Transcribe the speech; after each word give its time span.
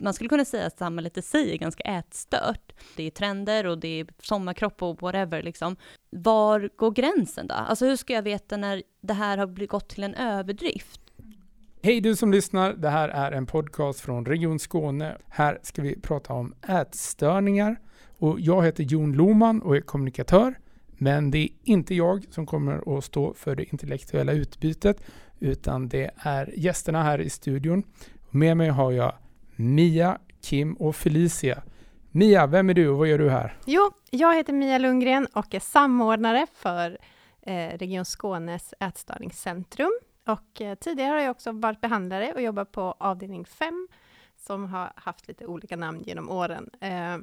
man 0.00 0.14
skulle 0.14 0.28
kunna 0.28 0.44
säga 0.44 0.66
att 0.66 0.78
samhället 0.78 1.18
i 1.18 1.22
sig 1.22 1.52
är 1.52 1.56
ganska 1.56 1.82
ätstört. 1.82 2.72
Det 2.96 3.06
är 3.06 3.10
trender 3.10 3.66
och 3.66 3.78
det 3.78 4.00
är 4.00 4.06
sommarkropp 4.22 4.82
och 4.82 5.02
whatever 5.02 5.42
liksom. 5.42 5.76
Var 6.10 6.70
går 6.76 6.90
gränsen 6.90 7.46
då? 7.46 7.54
Alltså 7.54 7.86
hur 7.86 7.96
ska 7.96 8.12
jag 8.12 8.22
veta 8.22 8.56
när 8.56 8.82
det 9.00 9.14
här 9.14 9.38
har 9.38 9.66
gått 9.66 9.88
till 9.88 10.04
en 10.04 10.14
överdrift? 10.14 11.00
Hej 11.82 12.00
du 12.00 12.16
som 12.16 12.32
lyssnar, 12.32 12.72
det 12.72 12.88
här 12.88 13.08
är 13.08 13.32
en 13.32 13.46
podcast 13.46 14.00
från 14.00 14.26
Region 14.26 14.58
Skåne. 14.58 15.16
Här 15.28 15.58
ska 15.62 15.82
vi 15.82 16.00
prata 16.00 16.32
om 16.32 16.54
ätstörningar 16.68 17.80
och 18.18 18.40
jag 18.40 18.64
heter 18.64 18.84
Jon 18.84 19.12
Loman 19.12 19.62
och 19.62 19.76
är 19.76 19.80
kommunikatör. 19.80 20.54
Men 21.02 21.30
det 21.30 21.38
är 21.38 21.48
inte 21.64 21.94
jag 21.94 22.24
som 22.30 22.46
kommer 22.46 22.98
att 22.98 23.04
stå 23.04 23.34
för 23.34 23.56
det 23.56 23.64
intellektuella 23.64 24.32
utbytet 24.32 25.02
utan 25.38 25.88
det 25.88 26.10
är 26.16 26.54
gästerna 26.56 27.02
här 27.02 27.20
i 27.20 27.30
studion. 27.30 27.82
Med 28.30 28.56
mig 28.56 28.68
har 28.68 28.92
jag 28.92 29.12
Mia, 29.60 30.18
Kim 30.42 30.74
och 30.74 30.96
Felicia. 30.96 31.62
Mia, 32.10 32.46
vem 32.46 32.70
är 32.70 32.74
du 32.74 32.88
och 32.88 32.98
vad 32.98 33.08
gör 33.08 33.18
du 33.18 33.30
här? 33.30 33.56
Jo, 33.66 33.90
jag 34.10 34.36
heter 34.36 34.52
Mia 34.52 34.78
Lundgren 34.78 35.26
och 35.26 35.54
är 35.54 35.60
samordnare 35.60 36.46
för 36.54 36.98
eh, 37.42 37.78
Region 37.78 38.04
Skånes 38.04 38.74
ätstörningscentrum. 38.80 39.90
Och 40.26 40.60
eh, 40.60 40.74
tidigare 40.74 41.10
har 41.10 41.20
jag 41.20 41.30
också 41.30 41.52
varit 41.52 41.80
behandlare 41.80 42.32
och 42.32 42.42
jobbat 42.42 42.72
på 42.72 42.94
avdelning 42.98 43.44
5 43.44 43.88
som 44.36 44.66
har 44.66 44.92
haft 44.96 45.28
lite 45.28 45.46
olika 45.46 45.76
namn 45.76 46.02
genom 46.06 46.30
åren. 46.30 46.70
Eh, 46.80 47.18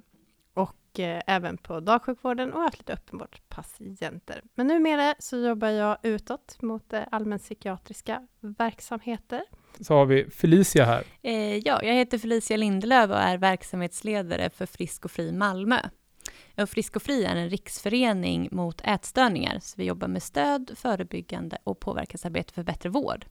och 0.53 0.99
eh, 0.99 1.21
även 1.27 1.57
på 1.57 1.79
dagsjukvården 1.79 2.53
och 2.53 2.61
haft 2.61 2.77
lite 2.77 2.93
öppenvårdspatienter. 2.93 4.41
Men 4.55 4.67
numera 4.67 5.15
så 5.19 5.37
jobbar 5.37 5.67
jag 5.67 5.97
utåt 6.03 6.61
mot 6.61 6.93
eh, 6.93 7.01
allmänpsykiatriska 7.11 8.27
verksamheter. 8.39 9.43
Så 9.81 9.93
har 9.93 10.05
vi 10.05 10.29
Felicia 10.29 10.85
här. 10.85 11.03
Eh, 11.21 11.57
ja, 11.57 11.83
jag 11.83 11.93
heter 11.93 12.17
Felicia 12.17 12.57
Lindelöf 12.57 13.09
och 13.09 13.19
är 13.19 13.37
verksamhetsledare 13.37 14.49
för 14.49 14.65
Frisk 14.65 15.05
och 15.05 15.11
Fri 15.11 15.31
Malmö. 15.31 15.79
Och 16.57 16.69
Frisk 16.69 16.95
och 16.95 17.01
Fri 17.01 17.25
är 17.25 17.35
en 17.35 17.49
riksförening 17.49 18.49
mot 18.51 18.81
ätstörningar, 18.83 19.59
så 19.59 19.73
vi 19.77 19.83
jobbar 19.83 20.07
med 20.07 20.23
stöd, 20.23 20.71
förebyggande 20.75 21.57
och 21.63 21.79
påverkansarbete 21.79 22.53
för 22.53 22.63
bättre 22.63 22.89
vård. 22.89 23.25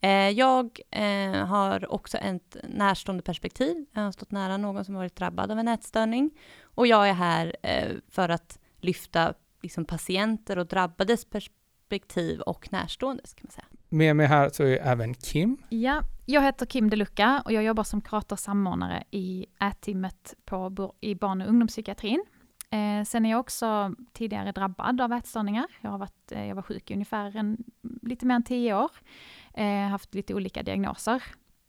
Eh, 0.00 0.30
jag 0.30 0.80
eh, 0.90 1.46
har 1.46 1.92
också 1.92 2.18
ett 2.18 2.56
närstående 2.68 3.22
perspektiv. 3.22 3.86
Jag 3.92 4.02
har 4.02 4.12
stått 4.12 4.30
nära 4.30 4.56
någon 4.56 4.84
som 4.84 4.94
varit 4.94 5.16
drabbad 5.16 5.50
av 5.50 5.58
en 5.58 5.68
ätstörning. 5.68 6.30
Och 6.62 6.86
jag 6.86 7.08
är 7.08 7.12
här 7.12 7.56
eh, 7.62 7.92
för 8.08 8.28
att 8.28 8.58
lyfta 8.80 9.34
liksom, 9.62 9.84
patienter 9.84 10.58
och 10.58 10.66
drabbades 10.66 11.24
perspektiv 11.24 12.40
och 12.40 12.72
närståendes, 12.72 13.34
kan 13.34 13.44
man 13.46 13.52
säga. 13.52 13.79
Med 13.92 14.16
mig 14.16 14.26
här 14.26 14.48
så 14.48 14.62
är 14.62 14.76
även 14.76 15.14
Kim. 15.14 15.56
Ja, 15.68 16.02
jag 16.26 16.42
heter 16.42 16.66
Kim 16.66 16.90
Delucka 16.90 17.42
och 17.44 17.52
jag 17.52 17.64
jobbar 17.64 17.84
som 17.84 18.00
kurator 18.00 18.36
samordnare 18.36 19.04
i 19.10 19.46
ätteamet 19.60 20.34
i 21.00 21.14
barn 21.14 21.42
och 21.42 21.48
ungdomspsykiatrin. 21.48 22.24
Eh, 22.70 23.04
sen 23.04 23.26
är 23.26 23.30
jag 23.30 23.40
också 23.40 23.94
tidigare 24.12 24.52
drabbad 24.52 25.00
av 25.00 25.12
ätstörningar. 25.12 25.66
Jag, 25.80 25.90
har 25.90 25.98
varit, 25.98 26.32
eh, 26.32 26.46
jag 26.46 26.54
var 26.54 26.62
sjuk 26.62 26.90
i 26.90 26.94
ungefär 26.94 27.36
en, 27.36 27.64
lite 28.02 28.26
mer 28.26 28.34
än 28.34 28.42
tio 28.42 28.74
år 28.74 28.90
eh, 29.54 29.88
haft 29.88 30.14
lite 30.14 30.34
olika 30.34 30.62
diagnoser. 30.62 31.22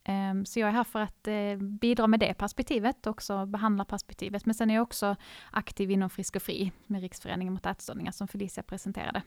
Eh, 0.03 0.43
så 0.45 0.59
jag 0.59 0.69
är 0.69 0.73
här 0.73 0.83
för 0.83 0.99
att 0.99 1.27
eh, 1.27 1.55
bidra 1.57 2.07
med 2.07 2.19
det 2.19 2.33
perspektivet, 2.33 3.07
också 3.07 3.45
behandla 3.45 3.85
perspektivet, 3.85 4.45
Men 4.45 4.55
sen 4.55 4.69
är 4.69 4.75
jag 4.75 4.83
också 4.83 5.15
aktiv 5.51 5.91
inom 5.91 6.09
Frisk 6.09 6.35
och 6.35 6.41
Fri 6.41 6.71
med 6.87 7.01
Riksföreningen 7.01 7.53
mot 7.53 7.65
ätstörningar 7.65 8.11
som 8.11 8.27
Felicia 8.27 8.63
presenterade. 8.63 9.21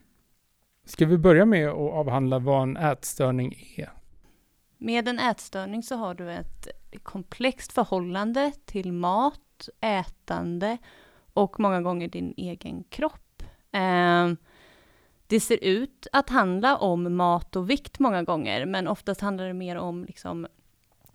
Ska 0.84 1.06
vi 1.06 1.18
börja 1.18 1.44
med 1.44 1.68
att 1.68 1.74
avhandla 1.74 2.38
vad 2.38 2.62
en 2.62 2.77
ätstörning 2.77 3.74
är? 3.77 3.92
Med 4.78 5.08
en 5.08 5.18
ätstörning 5.18 5.82
så 5.82 5.96
har 5.96 6.14
du 6.14 6.32
ett 6.32 6.68
komplext 7.02 7.72
förhållande 7.72 8.52
till 8.64 8.92
mat, 8.92 9.68
ätande 9.80 10.78
och 11.34 11.60
många 11.60 11.82
gånger 11.82 12.08
din 12.08 12.34
egen 12.36 12.84
kropp. 12.84 13.42
Ehm, 13.72 14.36
det 15.26 15.41
ser 15.41 15.64
ut 15.64 16.06
att 16.12 16.31
handla 16.31 16.76
om 16.76 17.16
mat 17.16 17.56
och 17.56 17.70
vikt 17.70 17.98
många 17.98 18.22
gånger, 18.22 18.66
men 18.66 18.88
oftast 18.88 19.20
handlar 19.20 19.47
det 19.47 19.54
mer 19.54 19.76
om 19.76 20.04
liksom 20.04 20.47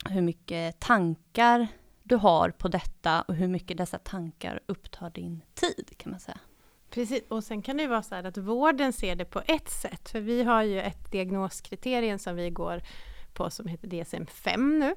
hur 0.06 0.22
mycket 0.22 0.80
tankar 0.80 1.68
du 2.04 2.16
har 2.16 2.50
på 2.50 2.68
detta 2.68 3.22
och 3.22 3.36
hur 3.36 3.48
mycket 3.48 3.78
dessa 3.78 3.98
tankar 3.98 4.60
upptar 4.66 5.10
din 5.10 5.42
tid, 5.54 5.98
kan 5.98 6.12
man 6.12 6.20
säga. 6.20 6.40
Precis, 6.90 7.24
och 7.28 7.44
sen 7.44 7.62
kan 7.62 7.78
det 7.78 7.84
ju 7.84 7.90
vara 7.90 8.04
så 8.04 8.16
här 8.16 8.24
att 8.24 8.38
vården 8.38 8.94
ser 8.94 9.16
det 9.16 9.26
på 9.26 9.42
ett 9.46 9.70
sätt, 9.70 10.10
för 10.10 10.20
vi 10.20 10.44
har 10.44 10.64
ju 10.64 10.82
ett 10.82 11.12
diagnoskriterium 11.12 12.20
som 12.20 12.36
vi 12.36 12.50
går 12.50 12.82
på 13.34 13.50
som 13.50 13.68
heter 13.68 13.88
DSM-5 13.88 14.58
nu, 14.58 14.96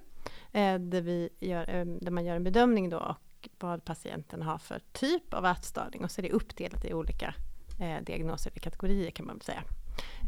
eh, 0.61 0.79
där, 0.79 1.01
vi 1.01 1.29
gör, 1.41 1.75
eh, 1.75 1.85
där 1.85 2.11
man 2.11 2.25
gör 2.25 2.37
en 2.37 2.45
bedömning 2.45 2.91
då 2.91 2.99
och 2.99 3.49
vad 3.59 3.85
patienten 3.85 4.43
har 4.43 4.59
för 4.59 4.81
typ 4.93 5.35
av 5.35 5.47
ätstörning 5.47 6.05
och 6.05 6.11
så 6.11 6.21
är 6.21 6.23
det 6.23 6.31
uppdelat 6.31 6.85
i 6.85 6.95
olika 6.95 7.35
eh, 7.81 8.05
diagnoser 8.05 8.51
eller 8.51 8.61
kategorier 8.61 9.11
kan 9.11 9.27
man 9.27 9.41
säga. 9.41 9.65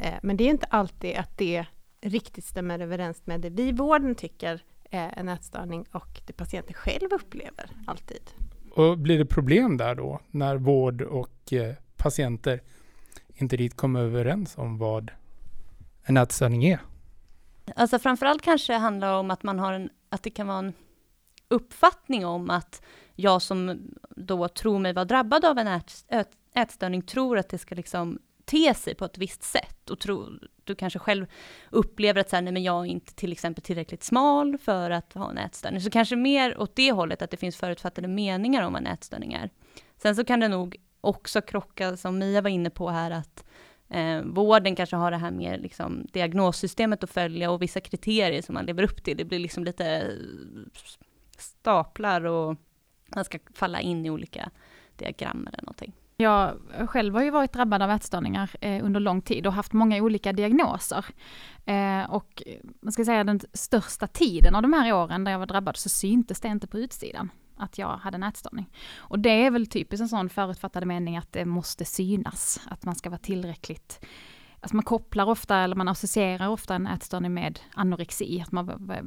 Eh, 0.02 0.14
men 0.22 0.36
det 0.36 0.44
är 0.44 0.50
inte 0.50 0.66
alltid 0.66 1.16
att 1.16 1.38
det 1.38 1.66
riktigt 2.00 2.44
stämmer 2.44 2.78
överens 2.78 3.26
med 3.26 3.40
det 3.40 3.50
vi 3.50 3.62
i 3.62 3.72
vården 3.72 4.14
tycker 4.14 4.64
är 4.90 5.18
en 5.18 5.28
ätstörning 5.28 5.86
och 5.92 6.20
det 6.26 6.32
patienten 6.32 6.74
själv 6.74 7.12
upplever 7.12 7.70
alltid. 7.86 8.30
Och 8.76 8.98
blir 8.98 9.18
det 9.18 9.26
problem 9.26 9.76
där 9.76 9.94
då 9.94 10.20
när 10.30 10.56
vård 10.56 11.02
och 11.02 11.52
eh, 11.52 11.74
patienter 11.96 12.60
inte 13.34 13.56
riktigt 13.56 13.80
kommer 13.80 14.00
överens 14.00 14.58
om 14.58 14.78
vad 14.78 15.10
en 16.02 16.16
ätstörning 16.16 16.64
är? 16.64 16.80
Alltså 17.76 17.98
framförallt 17.98 18.42
kanske 18.42 18.72
det 18.72 18.78
handlar 18.78 19.18
om 19.18 19.30
att 19.30 19.42
man 19.42 19.58
har 19.58 19.72
en, 19.72 19.90
att 20.08 20.22
det 20.22 20.30
kan 20.30 20.46
vara 20.46 20.58
en 20.58 20.72
uppfattning 21.48 22.26
om 22.26 22.50
att 22.50 22.82
jag 23.14 23.42
som 23.42 23.90
då 24.16 24.48
tror 24.48 24.78
mig 24.78 24.92
vara 24.92 25.04
drabbad 25.04 25.44
av 25.44 25.58
en 25.58 25.66
ät, 25.66 26.28
ätstörning 26.54 27.02
tror 27.02 27.38
att 27.38 27.48
det 27.48 27.58
ska 27.58 27.74
liksom 27.74 28.18
te 28.44 28.74
sig 28.74 28.94
på 28.94 29.04
ett 29.04 29.18
visst 29.18 29.42
sätt 29.42 29.90
och 29.90 30.00
tro, 30.00 30.28
du 30.64 30.74
kanske 30.74 30.98
själv 30.98 31.26
upplever 31.70 32.20
att 32.20 32.30
så 32.30 32.36
här, 32.36 32.42
nej 32.42 32.52
men 32.52 32.62
jag 32.62 32.80
är 32.80 32.90
inte 32.90 33.14
till 33.14 33.32
exempel 33.32 33.64
tillräckligt 33.64 34.02
smal 34.02 34.58
för 34.58 34.90
att 34.90 35.12
ha 35.12 35.30
en 35.30 35.38
ätstörning. 35.38 35.80
Så 35.80 35.90
kanske 35.90 36.16
mer 36.16 36.60
åt 36.60 36.76
det 36.76 36.92
hållet 36.92 37.22
att 37.22 37.30
det 37.30 37.36
finns 37.36 37.56
förutfattade 37.56 38.08
meningar 38.08 38.62
om 38.62 38.72
vad 38.72 38.82
en 38.82 38.86
ätstörning 38.86 39.32
är. 39.32 39.50
Sen 39.96 40.16
så 40.16 40.24
kan 40.24 40.40
det 40.40 40.48
nog 40.48 40.76
också 41.00 41.40
krocka, 41.42 41.96
som 41.96 42.18
Mia 42.18 42.40
var 42.40 42.50
inne 42.50 42.70
på 42.70 42.88
här, 42.88 43.10
att 43.10 43.44
eh, 43.88 44.22
vården 44.22 44.76
kanske 44.76 44.96
har 44.96 45.10
det 45.10 45.16
här 45.16 45.30
mer 45.30 45.58
liksom, 45.58 46.06
diagnossystemet 46.12 47.04
att 47.04 47.10
följa 47.10 47.50
och 47.50 47.62
vissa 47.62 47.80
kriterier 47.80 48.42
som 48.42 48.54
man 48.54 48.66
lever 48.66 48.82
upp 48.82 49.04
till. 49.04 49.16
Det 49.16 49.24
blir 49.24 49.38
liksom 49.38 49.64
lite 49.64 49.86
eh, 49.86 50.08
staplar 51.38 52.24
och 52.24 52.56
man 53.06 53.24
ska 53.24 53.38
falla 53.54 53.80
in 53.80 54.06
i 54.06 54.10
olika 54.10 54.50
diagram 54.96 55.46
eller 55.46 55.62
någonting. 55.62 55.92
Jag 56.16 56.58
själv 56.88 57.14
har 57.14 57.22
ju 57.22 57.30
varit 57.30 57.52
drabbad 57.52 57.82
av 57.82 57.90
ätstörningar 57.90 58.50
eh, 58.60 58.84
under 58.84 59.00
lång 59.00 59.22
tid 59.22 59.46
och 59.46 59.52
haft 59.52 59.72
många 59.72 60.02
olika 60.02 60.32
diagnoser. 60.32 61.04
Eh, 61.64 62.10
och 62.10 62.42
man 62.80 62.92
ska 62.92 63.04
säga 63.04 63.24
den 63.24 63.40
största 63.52 64.06
tiden 64.06 64.54
av 64.54 64.62
de 64.62 64.72
här 64.72 64.92
åren 64.92 65.24
där 65.24 65.32
jag 65.32 65.38
var 65.38 65.46
drabbad 65.46 65.76
så 65.76 65.88
syntes 65.88 66.40
det 66.40 66.48
inte 66.48 66.66
på 66.66 66.78
utsidan 66.78 67.30
att 67.56 67.78
jag 67.78 67.96
hade 67.96 68.14
en 68.14 68.22
ätstörning. 68.22 68.70
Och 68.96 69.18
det 69.18 69.46
är 69.46 69.50
väl 69.50 69.66
typiskt 69.66 70.02
en 70.02 70.08
sån 70.08 70.28
förutfattad 70.28 70.86
mening 70.86 71.16
att 71.16 71.32
det 71.32 71.44
måste 71.44 71.84
synas, 71.84 72.60
att 72.68 72.84
man 72.84 72.94
ska 72.94 73.10
vara 73.10 73.18
tillräckligt 73.18 74.04
Alltså 74.64 74.76
man 74.76 74.84
kopplar 74.84 75.26
ofta, 75.26 75.56
eller 75.56 75.76
man 75.76 75.88
associerar 75.88 76.48
ofta 76.48 76.74
en 76.74 76.86
ätstörning 76.86 77.34
med 77.34 77.60
anorexi, 77.74 78.40
att 78.40 78.52
man 78.52 78.66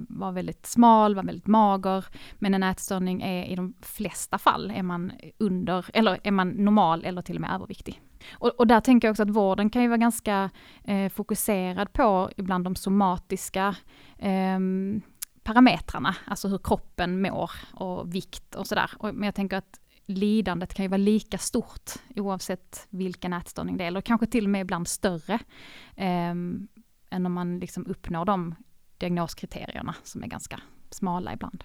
var 0.09 0.31
väldigt 0.31 0.65
smal, 0.65 1.15
var 1.15 1.23
väldigt 1.23 1.47
mager. 1.47 2.05
Men 2.39 2.53
en 2.53 2.63
ätstörning 2.63 3.21
är 3.21 3.45
i 3.45 3.55
de 3.55 3.73
flesta 3.81 4.37
fall 4.37 4.71
är 4.71 4.83
man 4.83 5.11
under, 5.37 5.85
eller 5.93 6.19
är 6.23 6.31
man 6.31 6.49
normal 6.49 7.05
eller 7.05 7.21
till 7.21 7.35
och 7.35 7.41
med 7.41 7.55
överviktig. 7.55 8.01
Och, 8.31 8.49
och 8.49 8.67
där 8.67 8.79
tänker 8.79 9.07
jag 9.07 9.13
också 9.13 9.23
att 9.23 9.29
vården 9.29 9.69
kan 9.69 9.81
ju 9.81 9.87
vara 9.87 9.97
ganska 9.97 10.49
eh, 10.83 11.09
fokuserad 11.09 11.93
på 11.93 12.29
ibland 12.37 12.63
de 12.63 12.75
somatiska 12.75 13.75
eh, 14.17 14.59
parametrarna, 15.43 16.15
alltså 16.25 16.47
hur 16.47 16.59
kroppen 16.63 17.21
mår 17.21 17.51
och 17.73 18.15
vikt 18.15 18.55
och 18.55 18.67
sådär. 18.67 18.91
Men 19.01 19.23
jag 19.23 19.35
tänker 19.35 19.57
att 19.57 19.79
lidandet 20.07 20.73
kan 20.73 20.85
ju 20.85 20.89
vara 20.89 20.97
lika 20.97 21.37
stort 21.37 21.91
oavsett 22.15 22.87
vilken 22.89 23.33
ätstörning 23.33 23.77
det 23.77 23.83
är, 23.83 23.87
eller 23.87 24.01
kanske 24.01 24.27
till 24.27 24.43
och 24.43 24.49
med 24.49 24.61
ibland 24.61 24.87
större, 24.87 25.33
eh, 25.95 26.29
än 27.09 27.25
om 27.25 27.33
man 27.33 27.59
liksom 27.59 27.85
uppnår 27.85 28.25
de 28.25 28.55
diagnoskriterierna 28.97 29.95
som 30.03 30.23
är 30.23 30.27
ganska 30.27 30.59
smala 30.89 31.33
ibland. 31.33 31.63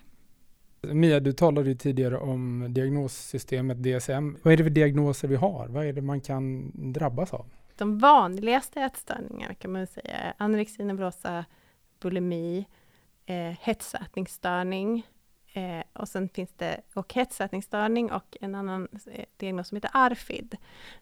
Mia, 0.81 1.21
du 1.21 1.33
talade 1.33 1.69
ju 1.69 1.75
tidigare 1.75 2.19
om 2.19 2.67
diagnossystemet 2.71 3.83
DSM. 3.83 4.37
Vad 4.43 4.53
är 4.53 4.57
det 4.57 4.65
för 4.65 4.71
diagnoser 4.71 5.29
vi 5.29 5.37
har? 5.37 5.69
Vad 5.69 5.87
är 5.87 5.93
det 5.93 6.03
man 6.03 6.21
kan 6.21 6.73
drabbas 6.93 7.33
av? 7.33 7.47
De 7.77 7.99
vanligaste 7.99 8.81
ätstörningarna 8.81 9.55
kan 9.55 9.73
man 9.73 9.87
säga 9.87 10.17
är 10.17 10.35
anorexi 10.39 10.85
nervosa, 10.85 11.45
bulimi, 12.01 12.67
eh, 13.27 13.57
hetsätningsstörning, 13.61 15.07
Eh, 15.53 15.83
och 15.93 16.09
sen 16.09 16.29
finns 16.29 16.53
det 16.57 16.81
och 16.95 17.15
hetsätningsstörning 17.15 18.13
och 18.13 18.37
en 18.41 18.55
annan 18.55 18.89
eh, 19.13 19.25
diagnos 19.37 19.69
som 19.69 19.77
heter 19.77 19.91
ARFID. 19.95 20.57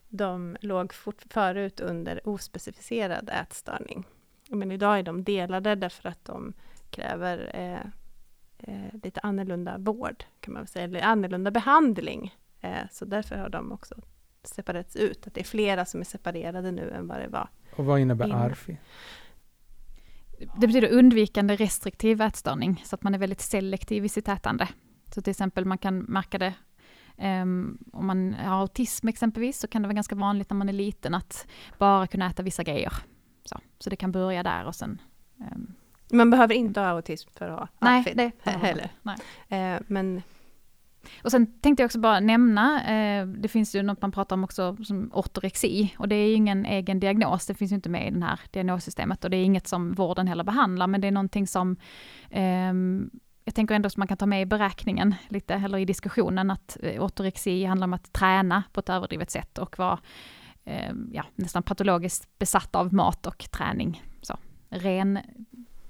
De 0.09 0.57
låg 0.61 0.93
fort, 0.93 1.23
förut 1.29 1.79
under 1.79 2.27
ospecificerad 2.27 3.29
ätstörning. 3.29 4.05
Men 4.47 4.71
idag 4.71 4.99
är 4.99 5.03
de 5.03 5.23
delade 5.23 5.75
därför 5.75 6.09
att 6.09 6.25
de 6.25 6.53
kräver 6.89 7.51
eh, 7.53 7.85
eh, 8.57 8.99
lite 9.03 9.19
annorlunda 9.19 9.77
vård, 9.77 10.23
kan 10.39 10.53
man 10.53 10.67
säga, 10.67 10.85
eller 10.85 11.01
annorlunda 11.01 11.51
behandling. 11.51 12.35
Eh, 12.61 12.87
så 12.91 13.05
därför 13.05 13.35
har 13.35 13.49
de 13.49 13.71
också 13.71 13.95
separerats 14.43 14.95
ut, 14.95 15.27
att 15.27 15.33
det 15.33 15.41
är 15.41 15.45
flera 15.45 15.85
som 15.85 15.99
är 15.99 16.05
separerade 16.05 16.71
nu 16.71 16.89
än 16.89 17.07
vad 17.07 17.19
det 17.19 17.27
var. 17.27 17.47
Och 17.75 17.85
vad 17.85 17.99
innebär 17.99 18.25
Innan. 18.25 18.41
ARFI? 18.41 18.77
Det 20.59 20.67
betyder 20.67 20.89
undvikande 20.89 21.55
restriktiv 21.55 22.21
ätstörning, 22.21 22.81
så 22.85 22.95
att 22.95 23.03
man 23.03 23.13
är 23.15 23.19
väldigt 23.19 23.41
selektiv 23.41 24.05
i 24.05 24.09
sitt 24.09 24.27
ätande. 24.27 24.67
Så 25.15 25.21
till 25.21 25.31
exempel 25.31 25.65
man 25.65 25.77
kan 25.77 25.99
märka 25.99 26.37
det 26.37 26.53
um, 27.17 27.77
om 27.93 28.07
man 28.07 28.33
har 28.33 28.61
autism 28.61 29.07
exempelvis, 29.07 29.59
så 29.59 29.67
kan 29.67 29.81
det 29.81 29.87
vara 29.87 29.95
ganska 29.95 30.15
vanligt 30.15 30.49
när 30.49 30.57
man 30.57 30.69
är 30.69 30.73
liten 30.73 31.13
att 31.15 31.47
bara 31.77 32.07
kunna 32.07 32.29
äta 32.29 32.43
vissa 32.43 32.63
grejer. 32.63 32.93
Så, 33.45 33.59
så 33.79 33.89
det 33.89 33.95
kan 33.95 34.11
börja 34.11 34.43
där 34.43 34.65
och 34.65 34.75
sen 34.75 35.01
um, 35.37 35.73
Man 36.11 36.29
behöver 36.29 36.55
inte 36.55 36.79
ha 36.79 36.87
autism 36.87 37.29
för 37.33 37.49
att 37.49 37.59
ha 37.59 37.67
Nej, 37.79 37.99
ARFID 37.99 38.17
det 38.17 38.31
he- 38.43 38.57
heller. 38.57 38.91
Nej. 39.01 39.17
Eh, 39.75 39.81
men 39.87 40.21
och 41.23 41.31
sen 41.31 41.59
tänkte 41.61 41.83
jag 41.83 41.87
också 41.87 41.99
bara 41.99 42.19
nämna, 42.19 42.83
eh, 42.83 43.27
det 43.27 43.47
finns 43.47 43.75
ju 43.75 43.83
något 43.83 44.01
man 44.01 44.11
pratar 44.11 44.35
om 44.35 44.43
också 44.43 44.77
som 44.83 45.11
ortorexi 45.13 45.95
och 45.97 46.07
det 46.07 46.15
är 46.15 46.27
ju 46.27 46.33
ingen 46.33 46.65
egen 46.65 46.99
diagnos, 46.99 47.45
det 47.45 47.53
finns 47.53 47.71
ju 47.71 47.75
inte 47.75 47.89
med 47.89 48.07
i 48.07 48.11
det 48.11 48.25
här 48.25 48.39
diagnossystemet 48.51 49.23
och 49.23 49.29
det 49.29 49.37
är 49.37 49.43
inget 49.43 49.67
som 49.67 49.93
vården 49.93 50.27
heller 50.27 50.43
behandlar, 50.43 50.87
men 50.87 51.01
det 51.01 51.07
är 51.07 51.11
någonting 51.11 51.47
som 51.47 51.77
eh, 52.29 52.73
jag 53.45 53.55
tänker 53.55 53.75
ändå 53.75 53.87
att 53.87 53.97
man 53.97 54.07
kan 54.07 54.17
ta 54.17 54.25
med 54.25 54.41
i 54.41 54.45
beräkningen 54.45 55.15
lite, 55.27 55.53
eller 55.53 55.77
i 55.77 55.85
diskussionen, 55.85 56.51
att 56.51 56.77
eh, 56.83 57.03
ortorexi 57.03 57.65
handlar 57.65 57.85
om 57.85 57.93
att 57.93 58.13
träna 58.13 58.63
på 58.71 58.79
ett 58.79 58.89
överdrivet 58.89 59.31
sätt 59.31 59.57
och 59.57 59.79
vara 59.79 59.99
eh, 60.65 60.93
ja, 61.11 61.25
nästan 61.35 61.63
patologiskt 61.63 62.39
besatt 62.39 62.75
av 62.75 62.93
mat 62.93 63.25
och 63.25 63.45
träning. 63.51 64.03
Så, 64.21 64.37
ren, 64.69 65.19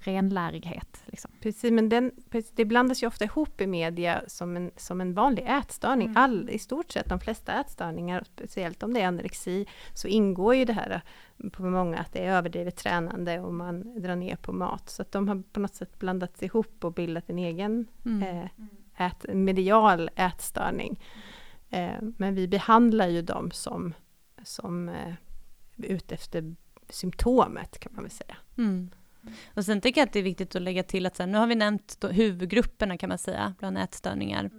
renlärighet. 0.01 1.03
Liksom. 1.05 1.31
Precis, 1.41 1.71
men 1.71 1.89
den, 1.89 2.11
det 2.55 2.65
blandas 2.65 3.03
ju 3.03 3.07
ofta 3.07 3.25
ihop 3.25 3.61
i 3.61 3.67
media 3.67 4.21
som 4.27 4.57
en, 4.57 4.71
som 4.75 5.01
en 5.01 5.13
vanlig 5.13 5.45
ätstörning. 5.47 6.07
Mm. 6.07 6.23
All, 6.23 6.49
I 6.49 6.59
stort 6.59 6.91
sett 6.91 7.09
de 7.09 7.19
flesta 7.19 7.59
ätstörningar, 7.59 8.23
speciellt 8.23 8.83
om 8.83 8.93
det 8.93 9.01
är 9.01 9.07
anorexi, 9.07 9.65
så 9.93 10.07
ingår 10.07 10.55
ju 10.55 10.65
det 10.65 10.73
här 10.73 11.01
eh, 11.37 11.49
på 11.49 11.63
många 11.63 11.97
att 11.97 12.13
det 12.13 12.19
är 12.19 12.37
överdrivet 12.37 12.75
tränande 12.75 13.39
och 13.39 13.53
man 13.53 14.01
drar 14.01 14.15
ner 14.15 14.35
på 14.35 14.53
mat. 14.53 14.89
Så 14.89 15.01
att 15.01 15.11
de 15.11 15.27
har 15.27 15.43
på 15.51 15.59
något 15.59 15.75
sätt 15.75 15.99
blandats 15.99 16.43
ihop 16.43 16.85
och 16.85 16.93
bildat 16.93 17.29
en 17.29 17.39
egen 17.39 17.87
eh, 18.05 19.05
ät, 19.05 19.25
medial 19.33 20.09
ätstörning. 20.15 20.99
Eh, 21.69 22.01
men 22.17 22.35
vi 22.35 22.47
behandlar 22.47 23.07
ju 23.07 23.21
dem 23.21 23.51
som, 23.51 23.93
som 24.43 24.89
eh, 24.89 25.13
ute 25.77 26.15
efter 26.15 26.55
symptomet 26.89 27.79
kan 27.79 27.93
man 27.95 28.03
väl 28.03 28.11
säga. 28.11 28.37
Mm. 28.57 28.89
Och 29.53 29.65
sen 29.65 29.81
tycker 29.81 30.01
jag 30.01 30.07
att 30.07 30.13
det 30.13 30.19
är 30.19 30.23
viktigt 30.23 30.55
att 30.55 30.61
lägga 30.61 30.83
till 30.83 31.05
att 31.05 31.15
sen, 31.15 31.31
nu 31.31 31.37
har 31.37 31.47
vi 31.47 31.55
nämnt 31.55 32.05
huvudgrupperna 32.09 32.97
kan 32.97 33.09
man 33.09 33.17
säga, 33.17 33.53
bland 33.59 33.77
ätstörningar. 33.77 34.49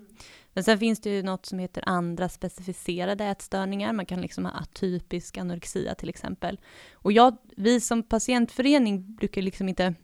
Men 0.52 0.64
sen 0.64 0.78
finns 0.78 1.00
det 1.00 1.10
ju 1.10 1.22
något 1.22 1.46
som 1.46 1.58
heter 1.58 1.82
andra 1.86 2.28
specificerade 2.28 3.24
ätstörningar. 3.24 3.92
Man 3.92 4.06
kan 4.06 4.20
liksom 4.20 4.44
ha 4.44 4.52
atypisk 4.52 5.38
anorexia 5.38 5.94
till 5.94 6.08
exempel. 6.08 6.60
Och 6.92 7.12
jag, 7.12 7.36
vi 7.56 7.80
som 7.80 8.02
patientförening 8.02 9.14
brukar 9.14 9.42
liksom 9.42 9.68
inte, 9.68 9.94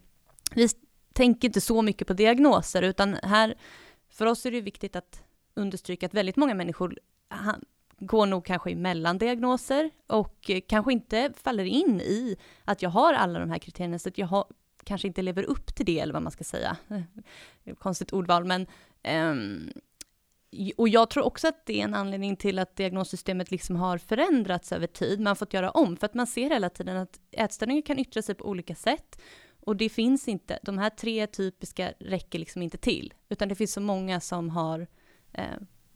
vi 0.54 0.68
tänker 1.12 1.48
inte 1.48 1.60
så 1.60 1.82
mycket 1.82 2.06
på 2.06 2.12
diagnoser, 2.12 2.82
utan 2.82 3.14
här, 3.14 3.54
för 4.10 4.26
oss 4.26 4.46
är 4.46 4.50
det 4.50 4.60
viktigt 4.60 4.96
att 4.96 5.22
understryka 5.54 6.06
att 6.06 6.14
väldigt 6.14 6.36
många 6.36 6.54
människor 6.54 6.98
går 7.98 8.26
nog 8.26 8.44
kanske 8.44 8.70
emellan 8.70 9.18
diagnoser 9.18 9.90
och 10.06 10.50
eh, 10.50 10.60
kanske 10.68 10.92
inte 10.92 11.32
faller 11.42 11.64
in 11.64 12.00
i 12.00 12.36
att 12.64 12.82
jag 12.82 12.90
har 12.90 13.14
alla 13.14 13.38
de 13.38 13.50
här 13.50 13.58
kriterierna, 13.58 13.98
så 13.98 14.08
att 14.08 14.18
jag 14.18 14.26
har, 14.26 14.44
kanske 14.84 15.08
inte 15.08 15.22
lever 15.22 15.42
upp 15.42 15.74
till 15.74 15.86
det, 15.86 16.00
eller 16.00 16.12
vad 16.12 16.22
man 16.22 16.32
ska 16.32 16.44
säga. 16.44 16.76
Konstigt 17.78 18.12
ordval, 18.12 18.44
men 18.44 18.66
um, 19.30 19.72
och 20.76 20.88
jag 20.88 21.10
tror 21.10 21.24
också 21.24 21.48
att 21.48 21.66
det 21.66 21.80
är 21.80 21.84
en 21.84 21.94
anledning 21.94 22.36
till 22.36 22.58
att 22.58 22.76
diagnossystemet 22.76 23.50
liksom 23.50 23.76
har 23.76 23.98
förändrats 23.98 24.72
över 24.72 24.86
tid. 24.86 25.20
Man 25.20 25.26
har 25.26 25.34
fått 25.34 25.54
göra 25.54 25.70
om, 25.70 25.96
för 25.96 26.06
att 26.06 26.14
man 26.14 26.26
ser 26.26 26.50
hela 26.50 26.70
tiden 26.70 26.96
att 26.96 27.20
ätstörningar 27.30 27.82
kan 27.82 27.98
yttra 27.98 28.22
sig 28.22 28.34
på 28.34 28.44
olika 28.44 28.74
sätt. 28.74 29.20
Och 29.60 29.76
det 29.76 29.88
finns 29.88 30.28
inte, 30.28 30.58
de 30.62 30.78
här 30.78 30.90
tre 30.90 31.26
typiska 31.26 31.92
räcker 31.98 32.38
liksom 32.38 32.62
inte 32.62 32.78
till, 32.78 33.14
utan 33.28 33.48
det 33.48 33.54
finns 33.54 33.72
så 33.72 33.80
många 33.80 34.20
som 34.20 34.50
har 34.50 34.86
eh, 35.32 35.44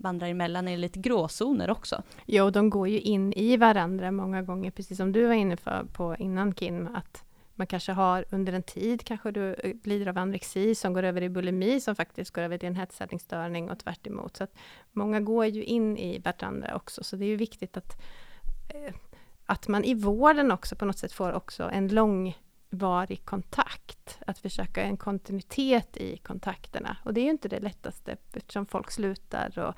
vandrar 0.02 0.28
emellan 0.28 0.68
i 0.68 0.76
lite 0.76 0.98
gråzoner 0.98 1.70
också. 1.70 2.02
Ja, 2.26 2.44
och 2.44 2.52
de 2.52 2.70
går 2.70 2.88
ju 2.88 3.00
in 3.00 3.32
i 3.32 3.56
varandra 3.56 4.10
många 4.10 4.42
gånger, 4.42 4.70
precis 4.70 4.96
som 4.96 5.12
du 5.12 5.26
var 5.26 5.34
inne 5.34 5.56
för, 5.56 5.86
på 5.92 6.16
innan 6.18 6.54
Kim, 6.54 6.88
att 6.94 7.24
man 7.54 7.66
kanske 7.66 7.92
har 7.92 8.24
under 8.30 8.52
en 8.52 8.62
tid, 8.62 9.04
kanske 9.04 9.30
du 9.30 9.54
eh, 9.54 9.74
lider 9.84 10.06
av 10.06 10.18
anorexi 10.18 10.74
som 10.74 10.92
går 10.92 11.02
över 11.02 11.22
i 11.22 11.28
bulimi, 11.28 11.80
som 11.80 11.96
faktiskt 11.96 12.30
går 12.30 12.42
över 12.42 12.58
till 12.58 12.68
en 12.68 12.76
hetsätningsstörning 12.76 13.70
och 13.70 13.78
tvärt 13.78 14.06
emot. 14.06 14.36
Så 14.36 14.44
att 14.44 14.54
många 14.92 15.20
går 15.20 15.46
ju 15.46 15.64
in 15.64 15.96
i 15.98 16.18
varandra 16.18 16.76
också, 16.76 17.04
så 17.04 17.16
det 17.16 17.24
är 17.24 17.28
ju 17.28 17.36
viktigt 17.36 17.76
att, 17.76 18.02
eh, 18.68 18.94
att 19.46 19.68
man 19.68 19.84
i 19.84 19.94
vården 19.94 20.52
också 20.52 20.76
på 20.76 20.84
något 20.84 20.98
sätt 20.98 21.12
får 21.12 21.32
också 21.32 21.70
en 21.72 21.88
lång 21.88 22.36
var 22.72 23.12
i 23.12 23.16
kontakt. 23.16 24.18
Att 24.26 24.38
försöka 24.38 24.82
en 24.82 24.96
kontinuitet 24.96 25.96
i 25.96 26.16
kontakterna. 26.16 26.96
Och 27.04 27.14
det 27.14 27.20
är 27.20 27.24
ju 27.24 27.30
inte 27.30 27.48
det 27.48 27.60
lättaste 27.60 28.16
eftersom 28.32 28.66
folk 28.66 28.90
slutar 28.90 29.58
och 29.58 29.74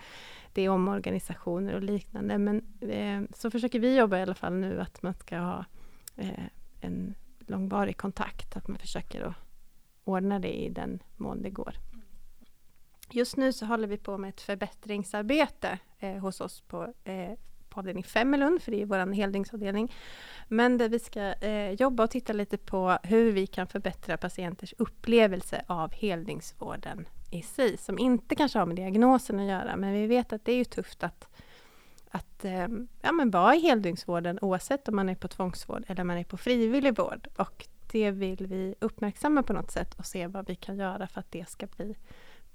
det 0.52 0.62
är 0.62 0.68
omorganisationer 0.68 1.74
och 1.74 1.82
liknande. 1.82 2.38
Men 2.38 2.62
eh, 2.80 3.36
så 3.36 3.50
försöker 3.50 3.80
vi 3.80 3.96
jobba 3.96 4.18
i 4.18 4.22
alla 4.22 4.34
fall 4.34 4.54
nu 4.54 4.80
att 4.80 5.02
man 5.02 5.14
ska 5.14 5.38
ha 5.38 5.64
eh, 6.16 6.44
en 6.80 7.14
långvarig 7.38 7.96
kontakt. 7.96 8.56
Att 8.56 8.68
man 8.68 8.78
försöker 8.78 9.22
att 9.22 9.34
ordna 10.04 10.38
det 10.38 10.52
i 10.52 10.68
den 10.68 11.02
mån 11.16 11.42
det 11.42 11.50
går. 11.50 11.74
Just 13.10 13.36
nu 13.36 13.52
så 13.52 13.66
håller 13.66 13.88
vi 13.88 13.96
på 13.96 14.18
med 14.18 14.28
ett 14.28 14.40
förbättringsarbete 14.40 15.78
eh, 15.98 16.16
hos 16.16 16.40
oss 16.40 16.60
på, 16.60 16.92
eh, 17.04 17.32
på 17.74 17.80
avdelning 17.80 18.04
5 18.04 18.34
i 18.34 18.38
Lund, 18.38 18.62
för 18.62 18.70
det 18.70 18.82
är 18.82 18.86
vår 18.86 19.12
heldygnsavdelning. 19.12 19.92
Men 20.48 20.78
där 20.78 20.88
vi 20.88 20.98
ska 20.98 21.20
eh, 21.20 21.70
jobba 21.70 22.02
och 22.02 22.10
titta 22.10 22.32
lite 22.32 22.58
på 22.58 22.98
hur 23.02 23.32
vi 23.32 23.46
kan 23.46 23.66
förbättra 23.66 24.16
patienters 24.16 24.74
upplevelse 24.78 25.64
av 25.66 25.92
heldygnsvården 25.92 27.08
i 27.30 27.42
sig, 27.42 27.76
som 27.76 27.98
inte 27.98 28.34
kanske 28.34 28.58
har 28.58 28.66
med 28.66 28.76
diagnosen 28.76 29.40
att 29.40 29.46
göra, 29.46 29.76
men 29.76 29.92
vi 29.92 30.06
vet 30.06 30.32
att 30.32 30.44
det 30.44 30.52
är 30.52 30.56
ju 30.56 30.64
tufft 30.64 31.04
att, 31.04 31.28
att 32.10 32.44
eh, 32.44 32.68
ja, 33.02 33.12
men 33.12 33.30
vara 33.30 33.54
i 33.54 33.60
heldygnsvården 33.60 34.38
oavsett 34.42 34.88
om 34.88 34.96
man 34.96 35.08
är 35.08 35.14
på 35.14 35.28
tvångsvård 35.28 35.84
eller 35.88 36.00
om 36.00 36.06
man 36.06 36.18
är 36.18 36.24
på 36.24 36.36
frivillig 36.36 36.96
vård. 36.96 37.28
Och 37.36 37.66
det 37.92 38.10
vill 38.10 38.46
vi 38.46 38.74
uppmärksamma 38.80 39.42
på 39.42 39.52
något 39.52 39.70
sätt 39.70 39.94
och 39.94 40.06
se 40.06 40.26
vad 40.26 40.46
vi 40.46 40.54
kan 40.54 40.76
göra 40.76 41.06
för 41.06 41.20
att 41.20 41.32
det 41.32 41.48
ska 41.48 41.66
bli 41.66 41.96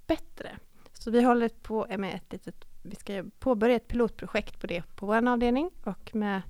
bättre. 0.06 0.56
Så 0.92 1.10
vi 1.10 1.22
håller 1.22 1.48
på 1.48 1.86
med 1.98 2.14
ett 2.14 2.32
litet, 2.32 2.64
vi 2.82 2.96
ska 2.96 3.24
påbörja 3.38 3.76
ett 3.76 3.88
pilotprojekt 3.88 4.60
på 4.60 4.66
det 4.66 4.82
på 4.96 5.06
vår 5.06 5.28
avdelning 5.28 5.70
och 5.84 6.14
med 6.14 6.42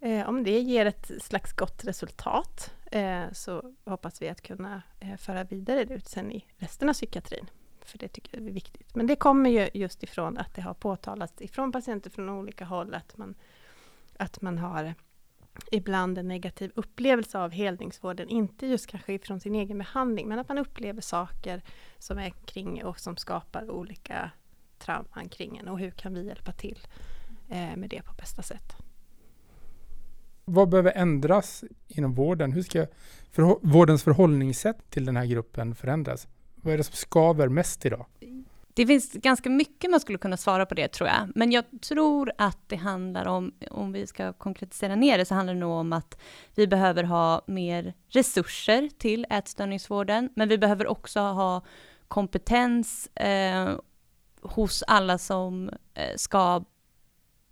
Eh, 0.00 0.28
om 0.28 0.44
det 0.44 0.60
ger 0.60 0.86
ett 0.86 1.10
slags 1.22 1.52
gott 1.52 1.84
resultat 1.84 2.74
eh, 2.92 3.24
så 3.32 3.74
hoppas 3.84 4.22
vi 4.22 4.28
att 4.28 4.42
kunna 4.42 4.82
eh, 5.00 5.16
föra 5.16 5.44
vidare 5.44 5.84
det 5.84 5.94
ut 5.94 6.08
sen 6.08 6.32
i 6.32 6.44
resten 6.56 6.88
av 6.88 6.92
psykiatrin. 6.92 7.50
För 7.80 7.98
det 7.98 8.08
tycker 8.08 8.38
jag 8.38 8.48
är 8.48 8.52
viktigt. 8.52 8.94
Men 8.94 9.06
det 9.06 9.16
kommer 9.16 9.50
ju 9.50 9.68
just 9.74 10.02
ifrån 10.02 10.38
att 10.38 10.54
det 10.54 10.62
har 10.62 10.74
påtalats 10.74 11.40
ifrån 11.42 11.72
patienter 11.72 12.10
från 12.10 12.28
olika 12.28 12.64
håll 12.64 12.94
att 12.94 13.16
man, 13.16 13.34
att 14.18 14.40
man 14.42 14.58
har 14.58 14.94
ibland 15.72 16.18
en 16.18 16.28
negativ 16.28 16.72
upplevelse 16.74 17.38
av 17.38 17.50
helningsvården. 17.50 18.28
Inte 18.28 18.66
just 18.66 18.86
kanske 18.86 19.12
ifrån 19.12 19.40
sin 19.40 19.54
egen 19.54 19.78
behandling, 19.78 20.28
men 20.28 20.38
att 20.38 20.48
man 20.48 20.58
upplever 20.58 21.00
saker 21.00 21.62
som 21.98 22.18
är 22.18 22.30
kring 22.30 22.84
och 22.84 23.00
som 23.00 23.16
skapar 23.16 23.70
olika 23.70 24.30
trauman 24.78 25.28
kring 25.28 25.56
en. 25.56 25.68
Och 25.68 25.78
hur 25.78 25.90
kan 25.90 26.14
vi 26.14 26.26
hjälpa 26.26 26.52
till 26.52 26.86
eh, 27.48 27.76
med 27.76 27.90
det 27.90 28.02
på 28.02 28.12
bästa 28.12 28.42
sätt? 28.42 28.76
Vad 30.44 30.68
behöver 30.68 30.92
ändras 30.92 31.64
inom 31.88 32.14
vården? 32.14 32.52
Hur 32.52 32.62
ska 32.62 32.86
förhå- 33.32 33.60
vårdens 33.62 34.02
förhållningssätt 34.02 34.90
till 34.90 35.04
den 35.04 35.16
här 35.16 35.26
gruppen 35.26 35.74
förändras? 35.74 36.28
Vad 36.54 36.74
är 36.74 36.78
det 36.78 36.84
som 36.84 36.96
skaver 36.96 37.48
mest 37.48 37.86
idag? 37.86 38.06
Det 38.74 38.86
finns 38.86 39.12
ganska 39.12 39.50
mycket 39.50 39.90
man 39.90 40.00
skulle 40.00 40.18
kunna 40.18 40.36
svara 40.36 40.66
på 40.66 40.74
det 40.74 40.88
tror 40.88 41.08
jag. 41.08 41.28
Men 41.34 41.52
jag 41.52 41.64
tror 41.82 42.32
att 42.38 42.58
det 42.66 42.76
handlar 42.76 43.26
om, 43.26 43.52
om 43.70 43.92
vi 43.92 44.06
ska 44.06 44.32
konkretisera 44.32 44.94
ner 44.94 45.18
det, 45.18 45.24
så 45.24 45.34
handlar 45.34 45.54
det 45.54 45.60
nog 45.60 45.72
om 45.72 45.92
att 45.92 46.18
vi 46.54 46.66
behöver 46.66 47.04
ha 47.04 47.42
mer 47.46 47.94
resurser 48.08 48.88
till 48.98 49.26
ätstörningsvården. 49.30 50.30
Men 50.34 50.48
vi 50.48 50.58
behöver 50.58 50.86
också 50.86 51.20
ha 51.20 51.62
kompetens 52.08 53.06
eh, 53.06 53.70
hos 54.46 54.82
alla 54.86 55.18
som 55.18 55.70
eh, 55.94 56.16
ska 56.16 56.64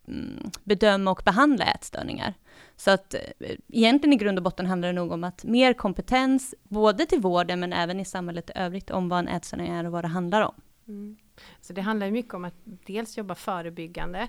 mm, 0.08 0.50
bedöma 0.64 1.10
och 1.10 1.22
behandla 1.24 1.64
ätstörningar. 1.64 2.34
Så 2.76 2.90
att 2.90 3.14
eh, 3.14 3.20
egentligen 3.68 4.12
i 4.12 4.16
grund 4.16 4.38
och 4.38 4.44
botten 4.44 4.66
handlar 4.66 4.88
det 4.88 4.92
nog 4.92 5.12
om 5.12 5.24
att 5.24 5.44
mer 5.44 5.72
kompetens, 5.72 6.54
både 6.62 7.06
till 7.06 7.20
vården 7.20 7.60
men 7.60 7.72
även 7.72 8.00
i 8.00 8.04
samhället 8.04 8.50
i 8.50 8.52
övrigt, 8.56 8.90
om 8.90 9.08
vad 9.08 9.18
en 9.18 9.28
ätstörning 9.28 9.68
är 9.68 9.86
och 9.86 9.92
vad 9.92 10.04
det 10.04 10.08
handlar 10.08 10.42
om. 10.42 10.54
Mm. 10.88 11.16
Så 11.60 11.72
det 11.72 11.80
handlar 11.80 12.10
mycket 12.10 12.34
om 12.34 12.44
att 12.44 12.54
dels 12.64 13.18
jobba 13.18 13.34
förebyggande, 13.34 14.28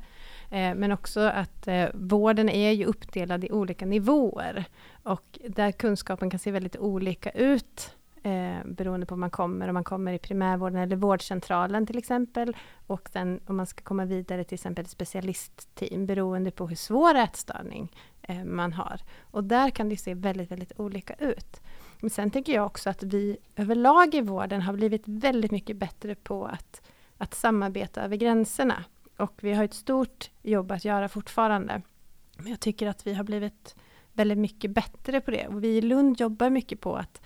eh, 0.52 0.76
men 0.76 0.92
också 0.92 1.20
att 1.20 1.68
eh, 1.68 1.88
vården 1.94 2.50
är 2.50 2.72
ju 2.72 2.86
uppdelad 2.86 3.44
i 3.44 3.52
olika 3.52 3.86
nivåer. 3.86 4.66
Och 5.04 5.40
där 5.50 5.72
kunskapen 5.72 6.30
kan 6.30 6.40
se 6.40 6.52
väldigt 6.52 6.78
olika 6.78 7.30
ut 7.30 7.96
eh, 8.26 8.66
beroende 8.66 9.06
på 9.06 9.14
om 9.14 9.20
man 9.20 9.30
kommer, 9.30 9.68
om 9.68 9.74
man 9.74 9.84
kommer 9.84 10.14
i 10.14 10.20
primärvården 10.20 10.78
eller 10.78 10.96
vårdcentralen 10.96 11.88
till 11.88 11.98
exempel. 11.98 12.58
Och 12.88 13.10
sen 13.14 13.40
om 13.48 13.58
man 13.58 13.66
ska 13.66 13.84
komma 13.84 14.06
vidare 14.06 14.44
till 14.44 14.54
exempel 14.54 14.86
ett 14.86 14.92
specialistteam 14.92 16.06
beroende 16.06 16.52
på 16.52 16.68
hur 16.68 16.76
svår 16.76 17.16
ätstörning 17.16 17.92
eh, 18.22 18.44
man 18.44 18.74
har. 18.74 19.02
Och 19.32 19.44
där 19.44 19.70
kan 19.70 19.90
det 19.90 19.98
se 19.98 20.14
väldigt, 20.14 20.52
väldigt 20.52 20.80
olika 20.80 21.14
ut. 21.14 21.62
Men 22.00 22.10
sen 22.10 22.32
tycker 22.32 22.54
jag 22.54 22.66
också 22.66 22.90
att 22.90 23.04
vi 23.04 23.38
överlag 23.56 24.16
i 24.16 24.22
vården 24.22 24.62
har 24.62 24.74
blivit 24.74 25.04
väldigt 25.06 25.52
mycket 25.52 25.78
bättre 25.78 26.16
på 26.16 26.46
att, 26.46 26.82
att 27.18 27.34
samarbeta 27.34 28.02
över 28.02 28.16
gränserna. 28.16 28.84
Och 29.18 29.34
vi 29.42 29.54
har 29.54 29.64
ett 29.64 29.74
stort 29.74 30.30
jobb 30.42 30.72
att 30.72 30.86
göra 30.86 31.10
fortfarande. 31.10 31.82
Men 32.38 32.48
jag 32.48 32.60
tycker 32.60 32.88
att 32.88 33.08
vi 33.08 33.14
har 33.14 33.24
blivit 33.24 33.76
väldigt 34.14 34.38
mycket 34.38 34.72
bättre 34.72 35.22
på 35.22 35.32
det. 35.32 35.48
Och 35.48 35.64
vi 35.64 35.68
i 35.68 35.82
Lund 35.82 36.20
jobbar 36.20 36.50
mycket 36.50 36.82
på 36.82 36.96
att, 36.96 37.22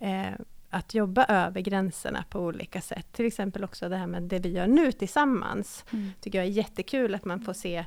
eh, 0.00 0.32
att 0.70 0.94
jobba 0.94 1.24
över 1.24 1.60
gränserna 1.60 2.24
på 2.30 2.40
olika 2.40 2.80
sätt. 2.80 3.06
Till 3.12 3.26
exempel 3.26 3.64
också 3.64 3.88
det 3.88 3.96
här 3.96 4.06
med 4.06 4.22
det 4.22 4.38
vi 4.38 4.48
gör 4.48 4.66
nu 4.66 4.92
tillsammans. 4.92 5.84
Mm. 5.92 6.10
tycker 6.20 6.38
jag 6.38 6.46
är 6.46 6.50
jättekul 6.50 7.14
att 7.14 7.24
man 7.24 7.40
får 7.40 7.52
se 7.52 7.84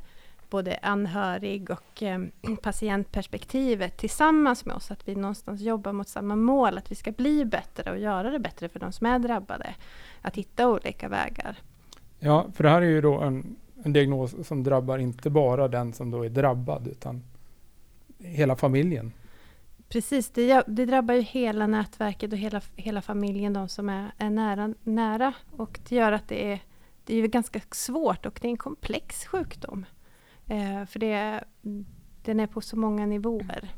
både 0.49 0.79
anhörig 0.81 1.69
och 1.69 2.03
eh, 2.03 2.21
patientperspektivet 2.61 3.97
tillsammans 3.97 4.65
med 4.65 4.75
oss. 4.75 4.91
Att 4.91 5.07
vi 5.07 5.15
någonstans 5.15 5.61
jobbar 5.61 5.93
mot 5.93 6.07
samma 6.07 6.35
mål, 6.35 6.77
att 6.77 6.91
vi 6.91 6.95
ska 6.95 7.11
bli 7.11 7.45
bättre 7.45 7.91
och 7.91 7.99
göra 7.99 8.31
det 8.31 8.39
bättre 8.39 8.69
för 8.69 8.79
de 8.79 8.91
som 8.91 9.07
är 9.07 9.19
drabbade. 9.19 9.75
Att 10.21 10.35
hitta 10.35 10.69
olika 10.69 11.09
vägar. 11.09 11.57
Ja, 12.19 12.47
för 12.53 12.63
det 12.63 12.69
här 12.69 12.81
är 12.81 12.85
ju 12.85 13.01
då 13.01 13.19
en, 13.19 13.55
en 13.83 13.93
diagnos 13.93 14.47
som 14.47 14.63
drabbar 14.63 14.97
inte 14.97 15.29
bara 15.29 15.67
den 15.67 15.93
som 15.93 16.11
då 16.11 16.25
är 16.25 16.29
drabbad 16.29 16.87
utan 16.87 17.23
hela 18.17 18.55
familjen. 18.55 19.11
Precis, 19.91 20.29
det, 20.29 20.63
det, 20.67 20.85
drabbar 20.85 21.13
ju 21.13 21.21
hela 21.21 21.67
nätverket 21.67 22.31
och 22.31 22.37
hela, 22.37 22.61
hela 22.75 23.01
familjen, 23.01 23.53
de 23.53 23.69
som 23.69 23.89
är, 23.89 24.11
är 24.17 24.29
nära, 24.29 24.73
nära. 24.83 25.33
Och 25.51 25.79
det 25.89 25.95
gör 25.95 26.11
att 26.11 26.27
det 26.27 26.51
är, 26.51 26.59
det 27.05 27.15
är 27.15 27.27
ganska 27.27 27.61
svårt 27.71 28.25
och 28.25 28.39
det 28.41 28.47
är 28.47 28.51
en 28.51 28.57
komplex 28.57 29.25
sjukdom. 29.25 29.85
Eh, 30.47 30.85
för 30.85 30.99
det, 30.99 31.43
den 32.23 32.39
är 32.39 32.47
på 32.47 32.61
så 32.61 32.77
många 32.77 33.05
nivåer. 33.05 33.69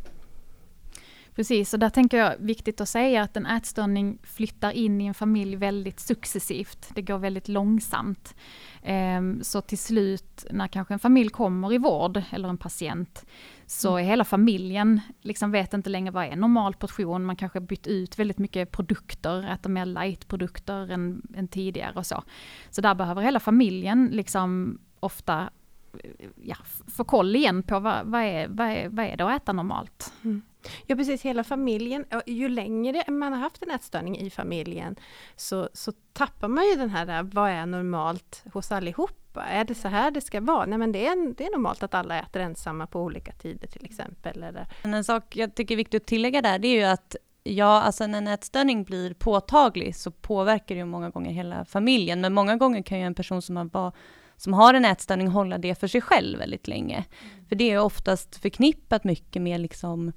Precis, 1.35 1.73
och 1.73 1.79
där 1.79 1.89
tänker 1.89 2.17
jag 2.17 2.35
viktigt 2.39 2.81
att 2.81 2.89
säga 2.89 3.21
att 3.21 3.37
en 3.37 3.45
ätstörning 3.45 4.17
flyttar 4.23 4.71
in 4.71 5.01
i 5.01 5.05
en 5.05 5.13
familj 5.13 5.55
väldigt 5.55 5.99
successivt. 5.99 6.89
Det 6.95 7.01
går 7.01 7.17
väldigt 7.17 7.47
långsamt. 7.47 8.35
Ehm, 8.83 9.43
så 9.43 9.61
till 9.61 9.77
slut 9.77 10.45
när 10.51 10.67
kanske 10.67 10.93
en 10.93 10.99
familj 10.99 11.29
kommer 11.29 11.73
i 11.73 11.77
vård, 11.77 12.21
eller 12.31 12.49
en 12.49 12.57
patient, 12.57 13.25
så 13.73 13.97
mm. 13.97 14.07
hela 14.07 14.23
familjen 14.23 15.01
liksom 15.21 15.51
vet 15.51 15.73
inte 15.73 15.89
längre 15.89 16.11
vad 16.11 16.25
är 16.25 16.35
normal 16.35 16.73
portion. 16.73 17.25
Man 17.25 17.35
kanske 17.35 17.59
bytt 17.59 17.87
ut 17.87 18.19
väldigt 18.19 18.37
mycket 18.37 18.71
produkter, 18.71 19.53
äter 19.53 19.69
mer 19.69 19.85
light-produkter 19.85 20.91
än, 20.91 21.21
än 21.35 21.47
tidigare 21.47 21.93
och 21.95 22.05
så. 22.05 22.23
Så 22.69 22.81
där 22.81 22.95
behöver 22.95 23.21
hela 23.21 23.39
familjen 23.39 24.09
liksom 24.11 24.79
ofta 24.99 25.49
ja, 26.35 26.55
få 26.87 27.03
koll 27.03 27.35
igen 27.35 27.63
på 27.63 27.79
vad, 27.79 28.05
vad, 28.05 28.21
är, 28.21 28.47
vad, 28.47 28.67
är, 28.67 28.89
vad 28.89 29.05
är 29.05 29.17
det 29.17 29.25
att 29.25 29.41
äta 29.41 29.53
normalt. 29.53 30.13
Mm. 30.23 30.41
Ja 30.87 30.95
precis, 30.95 31.21
hela 31.21 31.43
familjen. 31.43 32.05
Ju 32.25 32.49
längre 32.49 33.03
man 33.11 33.33
har 33.33 33.39
haft 33.39 33.63
en 33.63 33.71
ätstörning 33.71 34.17
i 34.17 34.29
familjen 34.29 34.95
så, 35.35 35.69
så 35.73 35.91
tappar 36.13 36.47
man 36.47 36.65
ju 36.65 36.75
den 36.75 36.89
här, 36.89 37.23
vad 37.23 37.49
är 37.49 37.65
normalt 37.65 38.43
hos 38.53 38.71
allihopa? 38.71 39.43
Är 39.43 39.63
det 39.63 39.75
så 39.75 39.87
här 39.87 40.11
det 40.11 40.21
ska 40.21 40.41
vara? 40.41 40.65
Nej 40.65 40.77
men 40.77 40.91
det 40.91 41.07
är, 41.07 41.33
det 41.35 41.45
är 41.45 41.51
normalt 41.51 41.83
att 41.83 41.93
alla 41.93 42.19
äter 42.19 42.41
ensamma 42.41 42.87
på 42.87 43.01
olika 43.01 43.31
tider 43.31 43.67
till 43.67 43.85
exempel. 43.85 44.43
Eller? 44.43 44.67
En 44.83 45.03
sak 45.03 45.35
jag 45.35 45.55
tycker 45.55 45.75
är 45.75 45.77
viktigt 45.77 46.01
att 46.01 46.07
tillägga 46.07 46.41
där, 46.41 46.59
det 46.59 46.67
är 46.67 46.75
ju 46.75 46.83
att 46.83 47.15
Ja, 47.45 47.81
alltså 47.81 48.07
när 48.07 48.17
en 48.17 48.27
ätstörning 48.27 48.83
blir 48.83 49.13
påtaglig 49.13 49.95
så 49.95 50.11
påverkar 50.11 50.75
det 50.75 50.79
ju 50.79 50.85
många 50.85 51.09
gånger 51.09 51.31
hela 51.31 51.65
familjen, 51.65 52.21
men 52.21 52.33
många 52.33 52.55
gånger 52.55 52.81
kan 52.81 52.99
ju 52.99 53.05
en 53.05 53.15
person 53.15 53.41
som 53.41 53.57
har 53.57 53.91
som 54.37 54.53
har 54.53 54.73
en 54.73 54.85
ätstörning 54.85 55.27
hålla 55.27 55.57
det 55.57 55.79
för 55.79 55.87
sig 55.87 56.01
själv 56.01 56.39
väldigt 56.39 56.67
länge. 56.67 56.95
Mm. 56.95 57.45
För 57.45 57.55
det 57.55 57.71
är 57.71 57.79
oftast 57.79 58.35
förknippat 58.35 59.03
mycket 59.03 59.41
med 59.41 59.61
liksom 59.61 60.13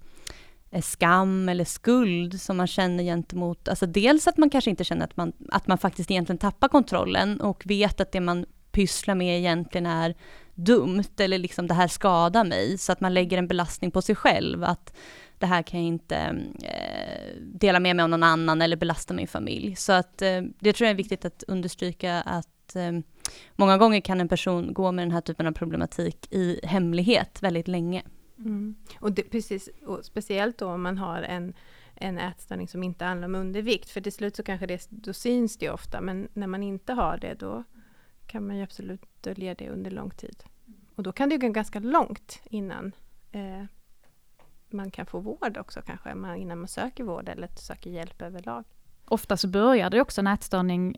Eh, 0.77 0.83
skam 0.83 1.49
eller 1.49 1.65
skuld 1.65 2.41
som 2.41 2.57
man 2.57 2.67
känner 2.67 3.05
gentemot, 3.05 3.69
alltså 3.69 3.87
dels 3.87 4.27
att 4.27 4.37
man 4.37 4.51
kanske 4.51 4.71
inte 4.71 4.85
känner 4.85 5.05
att 5.05 5.17
man, 5.17 5.33
att 5.49 5.67
man 5.67 5.79
faktiskt 5.79 6.11
egentligen 6.11 6.39
tappar 6.39 6.69
kontrollen 6.69 7.41
och 7.41 7.63
vet 7.67 8.01
att 8.01 8.13
det 8.13 8.21
man 8.21 8.47
pysslar 8.73 9.15
med 9.15 9.39
egentligen 9.39 9.87
är 9.87 10.15
dumt 10.55 11.05
eller 11.19 11.39
liksom 11.39 11.67
det 11.67 11.75
här 11.75 11.89
skadar 11.89 12.45
mig, 12.45 12.79
så 12.79 12.93
att 12.93 13.01
man 13.01 13.15
lägger 13.15 13.39
en 13.39 13.49
belastning 13.49 13.91
på 13.91 14.03
sig 14.03 14.15
själv, 14.15 14.65
att 14.65 14.97
det 15.39 15.47
här 15.47 15.63
kan 15.63 15.81
jag 15.81 15.87
inte 15.87 16.17
eh, 16.63 17.43
dela 17.43 17.81
med 17.81 17.97
mig 17.97 18.03
av 18.03 18.09
någon 18.09 18.23
annan 18.23 18.63
eller 18.63 18.77
belasta 18.77 19.15
min 19.15 19.29
familj. 19.29 19.77
Så 19.77 19.93
att 19.93 20.23
eh, 20.23 20.43
det 20.61 20.73
tror 20.73 20.87
jag 20.87 20.91
är 20.91 20.97
viktigt 20.97 21.25
att 21.25 21.45
understryka 21.49 22.21
att 22.21 22.77
eh, 22.77 22.93
många 23.53 23.79
gånger 23.79 24.01
kan 24.01 24.21
en 24.21 24.29
person 24.29 24.75
gå 24.75 24.93
med 24.93 25.03
den 25.03 25.13
här 25.13 25.21
typen 25.21 25.47
av 25.47 25.53
problematik 25.53 26.33
i 26.33 26.61
hemlighet 26.63 27.43
väldigt 27.43 27.69
länge. 27.69 28.03
Mm. 28.47 28.75
Och 29.01 29.13
det, 29.13 29.23
precis, 29.23 29.69
och 29.87 30.05
speciellt 30.05 30.59
då 30.59 30.69
om 30.69 30.83
man 30.83 30.99
har 30.99 31.23
en, 31.23 31.55
en 31.95 32.19
ätstörning 32.19 32.69
som 32.69 32.83
inte 32.83 33.05
handlar 33.05 33.29
om 33.29 33.35
undervikt, 33.35 33.91
för 33.91 34.01
till 34.01 34.13
slut 34.13 34.37
så 34.37 34.43
kanske 34.43 34.67
det, 34.67 34.87
då 34.91 35.13
syns 35.13 35.57
det 35.57 35.71
ofta, 35.71 36.01
men 36.01 36.29
när 36.33 36.47
man 36.47 36.63
inte 36.63 36.93
har 36.93 37.19
det 37.19 37.35
då 37.35 37.65
kan 38.27 38.47
man 38.47 38.57
ju 38.57 38.63
absolut 38.63 39.03
dölja 39.21 39.55
det 39.55 39.71
under 39.71 39.91
lång 39.91 40.11
tid. 40.11 40.45
Och 40.95 41.03
då 41.03 41.13
kan 41.13 41.29
det 41.29 41.37
gå 41.37 41.49
ganska 41.49 41.79
långt 41.79 42.41
innan 42.45 42.93
eh, 43.33 43.65
man 44.71 44.91
kan 44.91 45.07
få 45.07 45.21
vård 45.21 45.57
också 45.57 45.83
kanske, 45.83 46.11
innan 46.37 46.59
man 46.59 46.69
söker 46.69 47.05
vård 47.05 47.29
eller 47.29 47.49
söker 47.57 47.91
hjälp 47.91 48.23
överlag. 48.23 48.65
Ofta 49.09 49.37
så 49.37 49.49
börjar 49.49 49.91
det 49.91 50.01
också 50.01 50.21
en 50.21 50.27
ätstörning, 50.27 50.97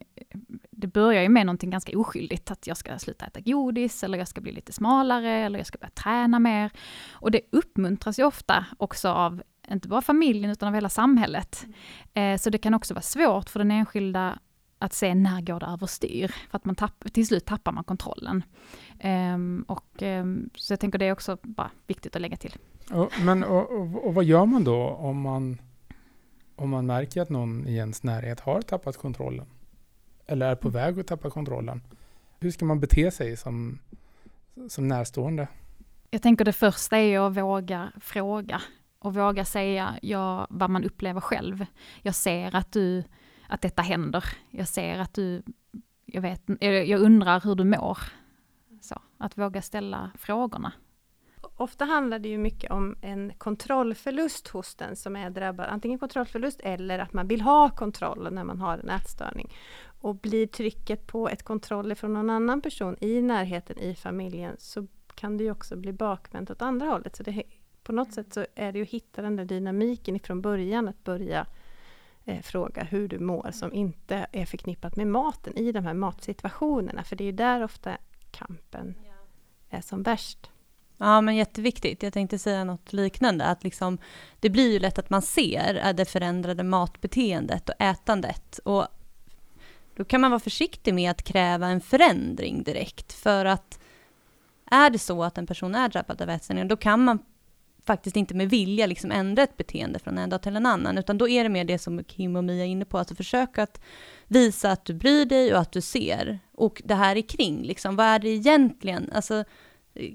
det 0.71 0.87
börjar 0.87 1.23
ju 1.23 1.29
med 1.29 1.47
någonting 1.47 1.71
ganska 1.71 1.99
oskyldigt, 1.99 2.51
att 2.51 2.67
jag 2.67 2.77
ska 2.77 2.99
sluta 2.99 3.27
äta 3.27 3.41
godis, 3.41 4.05
eller 4.05 4.19
jag 4.19 4.29
ska 4.29 4.41
bli 4.41 4.53
lite 4.53 4.73
smalare, 4.73 5.31
eller 5.31 5.59
jag 5.59 5.67
ska 5.67 5.79
börja 5.79 5.91
träna 5.91 6.39
mer. 6.39 6.71
Och 7.13 7.31
det 7.31 7.41
uppmuntras 7.51 8.19
ju 8.19 8.25
ofta 8.25 8.67
också 8.79 9.09
av, 9.09 9.43
inte 9.71 9.89
bara 9.89 10.03
familjen, 10.03 10.51
utan 10.51 10.69
av 10.69 10.75
hela 10.75 10.89
samhället. 10.89 11.67
Mm. 12.15 12.35
Eh, 12.35 12.39
så 12.39 12.51
det 12.51 12.59
kan 12.59 12.75
också 12.75 12.95
vara 12.95 13.03
svårt 13.03 13.51
för 13.51 13.59
den 13.59 13.71
enskilda 13.71 14.39
att 14.79 14.93
se 14.93 15.15
när 15.15 15.41
går 15.41 15.61
det 15.61 15.67
överstyr, 15.67 16.35
för 16.51 16.57
att 16.57 16.65
man 16.65 16.75
tapp, 16.75 17.05
till 17.13 17.27
slut 17.27 17.47
tappar 17.47 17.73
man 17.73 17.85
kontrollen. 17.85 18.43
Um, 19.05 19.65
och, 19.69 20.03
um, 20.03 20.51
så 20.55 20.73
jag 20.73 20.81
tänker 20.81 20.99
det 20.99 21.07
är 21.07 21.13
också 21.13 21.39
bara 21.43 21.71
viktigt 21.87 22.17
att 22.17 22.23
lägga 22.23 22.37
till. 22.37 22.55
Och, 22.93 23.13
men 23.23 23.45
och, 23.45 23.71
och, 23.71 24.07
och 24.07 24.15
vad 24.15 24.25
gör 24.25 24.47
man 24.47 24.65
då 24.65 24.89
om 24.89 25.21
man 25.21 25.59
om 26.59 26.71
man 26.71 26.87
märker 26.87 27.23
att 27.23 27.31
någon 27.31 27.67
i 27.67 27.77
ens 27.77 28.03
närhet 28.03 28.41
har 28.41 28.63
tappat 28.63 28.97
kontrollen 28.97 29.47
eller 30.27 30.47
är 30.47 30.55
på 30.55 30.69
mm. 30.69 30.81
väg 30.81 31.01
att 31.01 31.07
tappa 31.07 31.31
kontrollen. 31.31 31.83
Hur 32.41 32.51
ska 32.51 32.65
man 32.65 32.81
bete 32.81 33.11
sig 33.11 33.37
som, 33.37 33.79
som 34.69 34.89
närstående? 34.89 35.49
Jag 36.11 36.23
tänker 36.23 36.45
det 36.45 36.53
första 36.53 36.99
är 36.99 37.21
att 37.21 37.37
våga 37.37 37.93
fråga 38.01 38.63
och 38.99 39.15
våga 39.15 39.45
säga 39.45 39.99
ja, 40.03 40.47
vad 40.51 40.71
man 40.71 40.85
upplever 40.85 41.21
själv. 41.21 41.67
Jag 42.03 42.15
ser 42.15 42.57
att 42.57 42.73
du, 42.73 43.05
att 43.49 43.61
detta 43.61 43.83
händer. 43.83 44.25
Jag 44.51 44.69
ser 44.69 44.99
att 44.99 45.15
du, 45.15 45.43
jag 46.05 46.23
vet, 46.23 46.43
jag 46.61 47.01
undrar 47.01 47.41
hur 47.41 47.55
du 47.55 47.65
mår. 47.65 47.99
Så, 48.81 49.03
att 49.19 49.39
våga 49.39 49.63
ställa 49.63 50.11
frågorna 50.19 50.73
ofta 51.61 51.85
handlar 51.85 52.19
det 52.19 52.29
ju 52.29 52.39
mycket 52.39 52.71
om 52.71 52.97
en 53.01 53.33
kontrollförlust 53.39 54.49
hos 54.49 54.75
den 54.75 54.97
som 54.97 55.17
är 55.17 55.31
drabbad. 55.31 55.67
Antingen 55.67 55.99
kontrollförlust 55.99 56.61
eller 56.61 56.99
att 56.99 57.13
man 57.13 57.29
vill 57.29 57.41
ha 57.41 57.71
kontroll 57.71 58.29
när 58.33 58.45
man 58.45 58.61
har 58.61 58.79
en 58.79 58.91
ätstörning. 58.91 59.55
Och 60.01 60.17
blir 60.17 60.47
trycket 60.47 61.07
på 61.07 61.29
ett 61.29 61.43
kontroll 61.43 61.95
från 61.95 62.13
någon 62.13 62.31
annan 62.31 62.61
person 62.61 62.97
i 63.01 63.23
närheten 63.23 63.79
i 63.79 63.95
familjen 63.95 64.57
så 64.59 64.87
kan 65.15 65.37
det 65.37 65.45
ju 65.45 65.51
också 65.51 65.77
bli 65.77 65.93
bakvänt 65.93 66.51
åt 66.51 66.63
andra 66.63 66.87
hållet. 66.87 67.17
Så 67.17 67.23
det, 67.23 67.43
på 67.83 67.93
något 67.93 68.13
sätt 68.13 68.35
så 68.35 68.47
är 68.55 68.73
det 68.73 68.79
ju 68.79 68.83
att 68.83 68.91
hitta 68.91 69.23
den 69.23 69.37
där 69.37 69.45
dynamiken 69.45 70.17
ifrån 70.17 70.43
början, 70.43 70.89
att 70.89 71.05
börja 71.05 71.47
eh, 72.25 72.43
fråga 72.43 72.85
hur 72.85 73.09
du 73.09 73.19
mår 73.19 73.51
som 73.53 73.73
inte 73.73 74.27
är 74.33 74.47
förknippat 74.47 74.97
med 74.97 75.07
maten 75.07 75.57
i 75.57 75.73
de 75.73 75.85
här 75.85 75.95
matsituationerna. 75.95 77.05
För 77.05 77.17
det 77.17 77.25
är 77.25 77.27
ju 77.27 77.33
där 77.33 77.65
ofta 77.65 77.97
kampen 78.31 78.95
är 79.71 79.81
som 79.81 80.03
värst. 80.03 80.51
Ja, 80.99 81.21
men 81.21 81.37
jätteviktigt. 81.37 82.03
Jag 82.03 82.13
tänkte 82.13 82.39
säga 82.39 82.65
något 82.65 82.93
liknande, 82.93 83.45
att 83.45 83.65
liksom, 83.65 83.99
det 84.41 84.51
blir 84.51 84.73
ju 84.73 84.79
lätt 84.79 84.99
att 84.99 85.11
man 85.11 85.23
ser 85.23 85.93
det 85.93 86.05
förändrade 86.05 86.63
matbeteendet 86.63 87.69
och 87.69 87.75
ätandet. 87.79 88.59
Och 88.59 88.87
då 89.97 90.05
kan 90.05 90.21
man 90.21 90.31
vara 90.31 90.41
försiktig 90.41 90.95
med 90.95 91.11
att 91.11 91.23
kräva 91.23 91.67
en 91.67 91.81
förändring 91.81 92.63
direkt, 92.63 93.13
för 93.13 93.45
att 93.45 93.81
är 94.71 94.91
det 94.91 94.99
så 94.99 95.25
att 95.25 95.39
en 95.39 95.47
person 95.47 95.75
är 95.75 95.89
drabbad 95.89 96.23
av 96.23 96.31
ätstörning, 96.31 96.69
då 96.69 96.77
kan 96.77 97.05
man 97.05 97.19
faktiskt 97.87 98.17
inte 98.17 98.35
med 98.35 98.51
vilja 98.51 98.87
liksom 98.87 99.13
ändra 99.13 99.43
ett 99.43 99.57
beteende 99.57 99.99
från 99.99 100.19
en 100.19 100.31
dag 100.31 100.43
till 100.43 100.57
en 100.57 100.67
annan, 100.67 100.99
utan 100.99 101.19
då 101.19 101.29
är 101.29 101.43
det 101.43 101.49
mer 101.49 101.65
det 101.65 101.79
som 101.79 102.05
Kim 102.05 102.37
och 102.37 102.45
Mia 102.45 102.65
är 102.65 102.69
inne 102.69 102.85
på, 102.85 102.99
alltså 102.99 103.15
försök 103.15 103.59
att 103.59 103.81
visa 104.27 104.71
att 104.71 104.85
du 104.85 104.95
bryr 104.95 105.25
dig 105.25 105.55
och 105.55 105.61
att 105.61 105.73
du 105.73 105.81
ser. 105.81 106.39
Och 106.53 106.83
det 106.85 106.95
här 106.95 107.17
är 107.17 107.29
kring, 107.29 107.63
liksom, 107.63 107.97
vad 107.97 108.07
är 108.07 108.19
det 108.19 108.29
egentligen? 108.29 109.11
Alltså, 109.13 109.45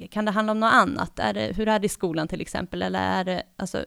kan 0.10 0.26
det 0.26 0.32
handla 0.32 0.52
om 0.52 0.60
något 0.60 0.74
annat? 0.74 1.20
Är 1.20 1.34
det, 1.34 1.56
hur 1.56 1.68
är 1.68 1.80
det 1.80 1.86
i 1.86 1.90
skolan 1.90 2.28
till 2.28 2.42
exempel? 2.42 2.82
Eller 2.82 3.00
är 3.00 3.24
det, 3.24 3.44
alltså, 3.56 3.86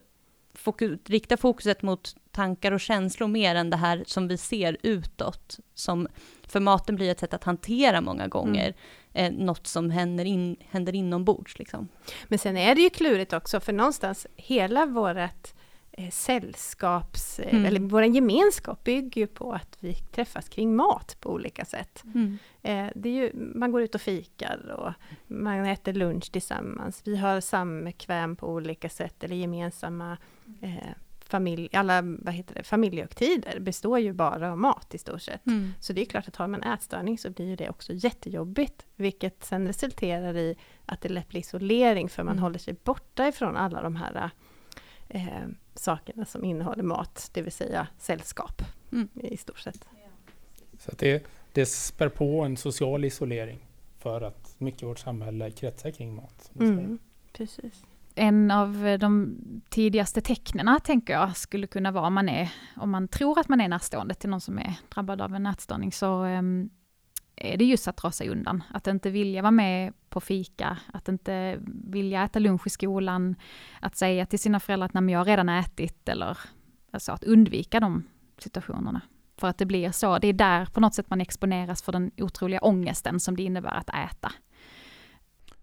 fokus, 0.55 0.99
rikta 1.07 1.37
fokuset 1.37 1.83
mot 1.83 2.17
tankar 2.31 2.73
och 2.73 2.81
känslor 2.81 3.29
mer 3.29 3.55
än 3.55 3.71
det 3.71 3.77
här 3.77 4.05
som 4.07 4.29
vi 4.29 4.37
ser 4.37 4.77
utåt. 4.83 5.59
Som, 5.75 6.09
för 6.47 6.61
maten 6.61 6.97
blir 6.97 7.11
ett 7.11 7.21
sätt 7.21 7.35
att 7.35 7.45
hantera 7.45 8.01
många 8.01 8.29
gånger 8.29 8.75
eh, 9.13 9.33
något 9.33 9.67
som 9.67 9.91
händer, 9.91 10.25
in, 10.25 10.57
händer 10.69 10.95
inombords. 10.95 11.59
Liksom. 11.59 11.89
Men 12.29 12.39
sen 12.39 12.57
är 12.57 12.75
det 12.75 12.81
ju 12.81 12.91
klurigt 12.91 13.33
också, 13.33 13.61
för 13.61 13.73
någonstans 13.73 14.27
hela 14.37 14.87
vårt 14.87 15.55
eh, 15.97 16.11
sällskaps, 16.11 17.39
eh, 17.39 17.55
Mm. 17.55 17.65
eller 17.67 17.81
vår 17.81 18.05
gemenskap 18.05 18.85
bygger 18.85 19.21
ju 19.21 19.27
på 19.27 19.53
att 19.53 19.77
vi 19.81 19.95
träffas 19.95 20.49
kring 20.49 20.77
mat 20.77 21.17
på 21.21 21.31
olika 21.33 21.65
sätt. 21.65 22.03
Mm. 22.15 22.39
Eh, 22.63 22.87
det 22.95 23.09
är 23.09 23.13
ju, 23.13 23.31
man 23.35 23.73
går 23.73 23.83
ut 23.83 23.95
och 23.95 24.01
fikar 24.01 24.71
och 24.79 24.93
man 25.27 25.65
äter 25.67 25.93
lunch 25.93 26.33
tillsammans. 26.33 27.03
Vi 27.05 27.17
har 27.17 27.41
samkväm 27.41 28.37
på 28.37 28.49
olika 28.49 28.89
sätt 28.89 29.25
eller 29.25 29.37
gemensamma 29.37 30.17
eh, 30.61 30.75
familj, 31.21 31.69
alla 31.73 32.03
vad 32.03 32.35
heter 32.35 32.55
det, 32.55 32.63
familjehögtider 32.63 33.61
består 33.61 33.99
ju 33.99 34.13
bara 34.13 34.53
av 34.53 34.59
mat 34.59 34.95
i 34.95 34.99
stort 34.99 35.23
sett. 35.23 35.47
Mm. 35.47 35.73
Så 35.81 35.93
det 35.93 36.01
är 36.01 36.05
klart 36.05 36.29
att 36.29 36.37
har 36.37 36.47
man 36.49 36.63
ätstörning 36.63 37.19
så 37.19 37.31
blir 37.31 37.47
ju 37.47 37.57
det 37.57 37.71
också 37.71 37.93
jättejobbigt, 37.93 38.87
vilket 38.97 39.45
sen 39.45 39.67
resulterar 39.67 40.37
i 40.37 40.57
att 40.87 41.01
det 41.01 41.09
lätt 41.09 41.29
blir 41.29 41.41
isolering 41.41 42.09
för 42.09 42.23
man 42.23 42.33
Mm. 42.33 42.43
håller 42.43 42.59
sig 42.59 42.75
borta 42.85 43.29
ifrån 43.29 43.57
alla 43.57 43.83
de 43.83 43.97
här 43.97 44.31
eh, 45.09 45.47
sakerna 45.75 46.25
som 46.25 46.45
innehåller 46.45 46.83
mat, 46.83 47.31
det 47.33 47.43
vill 47.43 47.53
säga 47.53 47.89
sällskap 47.99 48.63
Mm. 48.93 49.09
i 49.15 49.37
stort 49.37 49.59
sett. 49.59 49.89
Så 50.79 50.91
att 50.93 50.99
det, 50.99 51.27
det 51.53 51.67
spär 51.67 52.09
på 52.09 52.41
en 52.41 52.57
social 52.57 53.05
isolering 53.05 53.59
för 53.99 54.21
att 54.21 54.55
mycket 54.59 54.83
i 54.83 54.87
vårt 54.87 54.99
samhälle 54.99 55.51
kretsar 55.51 55.91
kring 55.91 56.15
mat. 56.15 56.51
Mm, 56.61 56.99
precis. 57.33 57.85
En 58.15 58.51
av 58.51 58.99
de 59.01 59.37
tidigaste 59.69 60.21
tecknen 60.21 60.81
tänker 60.85 61.13
jag 61.13 61.37
skulle 61.37 61.67
kunna 61.67 61.91
vara 61.91 62.07
om 62.07 62.15
man 62.15 62.29
är, 62.29 62.53
om 62.77 62.91
man 62.91 63.09
tror 63.09 63.39
att 63.39 63.49
man 63.49 63.61
är 63.61 63.69
närstående 63.69 64.15
till 64.15 64.31
någon 64.31 64.41
som 64.41 64.59
är 64.59 64.75
drabbad 64.95 65.21
av 65.21 65.35
en 65.35 65.47
ätstörning 65.47 65.93
så 65.93 66.23
ehm, 66.23 66.71
är 67.37 67.57
det 67.57 67.65
just 67.65 67.89
att 67.89 67.97
dra 67.97 68.11
sig 68.11 68.29
undan. 68.29 68.63
Att 68.71 68.87
inte 68.87 69.11
vilja 69.11 69.43
vara 69.43 69.51
med 69.51 69.93
på 70.09 70.21
fika, 70.21 70.79
att 70.93 71.09
inte 71.09 71.59
vilja 71.67 72.25
äta 72.25 72.39
lunch 72.39 72.67
i 72.67 72.71
skolan, 72.71 73.35
att 73.81 73.97
säga 73.97 74.27
till 74.27 74.39
sina 74.39 74.61
föräldrar 74.61 74.87
att 74.87 74.95
"Nej, 74.95 75.13
jag 75.13 75.21
har 75.21 75.25
redan 75.25 75.49
ätit 75.49 76.09
eller 76.09 76.39
alltså 76.91 77.13
att 77.13 77.25
undvika 77.25 77.81
de 77.81 78.03
situationerna. 78.39 79.01
För 79.37 79.49
att 79.49 79.59
det 79.59 79.67
blir 79.67 79.91
så, 79.91 80.19
det 80.19 80.29
är 80.29 80.33
där 80.33 80.67
på 80.67 80.81
något 80.81 80.95
sätt 80.95 81.11
man 81.11 81.21
exponeras 81.21 81.83
för 81.83 81.93
den 81.93 82.11
otroliga 82.17 82.61
ångesten 82.61 83.21
som 83.21 83.37
det 83.37 83.43
innebär 83.43 83.75
att 83.75 83.89
äta. 83.89 84.33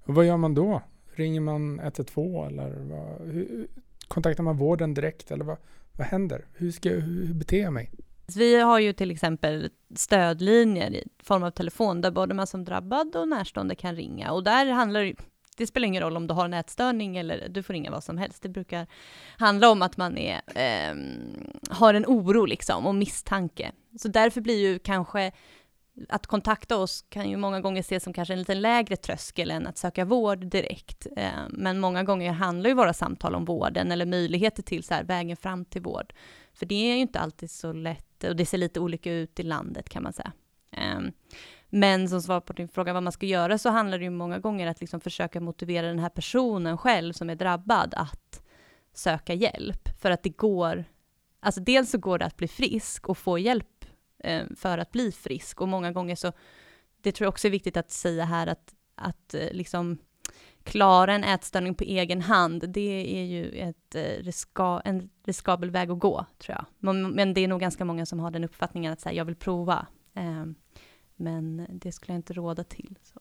Och 0.06 0.16
vad 0.16 0.26
gör 0.26 0.38
man 0.38 0.54
då? 0.54 0.82
Ringer 1.16 1.42
man 1.42 1.80
112 1.80 2.48
eller 2.48 2.80
vad, 2.80 3.28
hur, 3.28 3.68
kontaktar 4.08 4.44
man 4.44 4.58
vården 4.58 4.94
direkt 4.94 5.32
eller 5.32 5.46
vad, 5.46 5.58
vad 5.92 6.08
händer? 6.08 6.46
Hur 6.54 6.72
ska 6.72 6.90
hur 6.90 7.34
beter 7.34 7.62
jag 7.62 7.74
mig? 7.74 7.92
Alltså, 8.26 8.40
vi 8.40 8.60
har 8.62 8.80
ju 8.80 8.94
till 8.94 9.12
exempel 9.12 9.70
stödlinjer 9.96 10.94
i 10.94 11.04
form 11.24 11.44
av 11.44 11.52
telefon 11.52 12.02
där 12.02 12.12
både 12.12 12.34
man 12.34 12.48
som 12.48 12.66
drabbad 12.66 13.16
och 13.16 13.28
närstående 13.28 13.76
kan 13.76 13.96
ringa 13.96 14.32
och 14.32 14.44
där 14.44 14.66
handlar 14.66 15.02
det 15.02 15.16
det 15.58 15.68
spelar 15.68 15.88
ingen 15.88 16.04
roll 16.04 16.18
om 16.18 16.28
du 16.28 16.34
har 16.34 16.46
en 16.46 16.54
ätstörning 16.54 17.18
eller 17.18 17.50
du 17.50 17.64
får 17.64 17.74
ringa 17.74 17.92
vad 17.92 18.04
som 18.04 18.18
helst. 18.18 18.44
Det 18.44 18.50
brukar 18.50 18.88
handla 19.38 19.70
om 19.70 19.82
att 19.82 19.98
man 19.98 20.18
är, 20.18 20.42
eh, 20.56 20.96
har 21.70 21.94
en 21.94 22.06
oro 22.06 22.46
liksom 22.46 22.88
och 22.88 22.96
misstanke. 22.96 23.72
Så 24.00 24.08
därför 24.08 24.42
blir 24.42 24.60
ju 24.60 24.80
kanske 24.80 25.32
att 26.10 26.28
kontakta 26.28 26.78
oss 26.78 27.06
kan 27.10 27.30
ju 27.30 27.38
många 27.38 27.62
gånger 27.62 27.80
ses 27.80 28.04
som 28.04 28.14
kanske 28.14 28.34
en 28.34 28.40
lite 28.40 28.56
lägre 28.56 28.96
tröskel 28.96 29.52
än 29.52 29.68
att 29.68 29.78
söka 29.78 30.06
vård 30.06 30.46
direkt. 30.46 31.08
Eh, 31.18 31.30
Men 31.50 31.80
många 31.80 32.04
gånger 32.04 32.32
handlar 32.32 32.70
ju 32.70 32.76
våra 32.76 32.94
samtal 32.94 33.36
om 33.36 33.46
vården 33.46 33.92
eller 33.92 34.06
möjligheter 34.06 34.64
till 34.64 34.84
så 34.84 34.94
här, 34.94 35.04
vägen 35.04 35.38
fram 35.38 35.66
till 35.66 35.82
vård. 35.82 36.14
För 36.54 36.66
det 36.66 36.76
är 36.76 36.96
ju 36.96 37.02
inte 37.02 37.20
alltid 37.20 37.52
så 37.52 37.74
lätt 37.74 38.24
och 38.24 38.36
det 38.36 38.46
ser 38.46 38.58
lite 38.58 38.80
olika 38.80 39.14
ut 39.14 39.40
i 39.40 39.44
landet 39.44 39.90
kan 39.90 40.04
man 40.04 40.14
säga. 40.14 40.32
Ehm, 40.72 41.12
men 41.70 42.10
som 42.10 42.22
svar 42.22 42.40
på 42.40 42.54
din 42.54 42.68
fråga 42.68 42.94
vad 42.94 43.04
man 43.04 43.14
ska 43.14 43.26
göra 43.26 43.58
så 43.58 43.70
handlar 43.70 43.98
det 43.98 44.04
ju 44.04 44.10
många 44.10 44.40
gånger 44.40 44.68
att 44.68 44.82
liksom 44.82 45.02
försöka 45.02 45.42
motivera 45.42 45.88
den 45.88 46.00
här 46.00 46.10
personen 46.10 46.78
själv 46.78 47.14
som 47.14 47.30
är 47.30 47.36
drabbad 47.36 47.94
att 47.98 48.44
söka 48.94 49.34
hjälp. 49.34 49.90
För 50.02 50.12
att 50.12 50.24
det 50.24 50.30
går, 50.30 50.86
alltså 51.40 51.62
dels 51.62 51.92
så 51.92 51.98
går 51.98 52.20
det 52.20 52.26
att 52.26 52.38
bli 52.38 52.48
frisk 52.48 53.10
och 53.10 53.18
få 53.18 53.40
hjälp 53.40 53.86
ehm, 54.24 54.56
för 54.56 54.78
att 54.78 54.92
bli 54.92 55.12
frisk 55.12 55.62
och 55.62 55.68
många 55.68 55.92
gånger 55.92 56.16
så, 56.16 56.32
det 57.02 57.12
tror 57.12 57.26
jag 57.26 57.32
också 57.32 57.48
är 57.48 57.52
viktigt 57.52 57.78
att 57.78 57.92
säga 57.92 58.26
här 58.26 58.48
att, 58.48 58.74
att 58.96 59.34
eh, 59.34 59.52
liksom 59.52 59.98
klara 60.64 61.14
en 61.14 61.24
ätstörning 61.24 61.76
på 61.76 61.84
egen 61.84 62.22
hand, 62.22 62.70
det 62.70 63.20
är 63.20 63.24
ju 63.24 63.50
ett, 63.50 63.96
eh, 63.96 64.24
riska, 64.24 64.82
en 64.86 65.10
riskabel 65.26 65.72
väg 65.72 65.92
att 65.92 66.00
gå, 66.00 66.26
tror 66.38 66.56
jag. 66.56 66.66
Men, 66.80 67.10
men 67.10 67.34
det 67.34 67.42
är 67.42 67.48
nog 67.48 67.60
ganska 67.60 67.86
många 67.86 68.06
som 68.06 68.20
har 68.20 68.32
den 68.32 68.44
uppfattningen 68.44 68.94
att 68.94 69.02
säga, 69.02 69.16
jag 69.16 69.26
vill 69.26 69.36
prova. 69.36 69.88
Eh, 70.14 70.46
men 71.16 71.68
det 71.70 71.92
skulle 71.92 72.14
jag 72.14 72.20
inte 72.20 72.34
råda 72.34 72.64
till. 72.64 73.00
Så. 73.04 73.20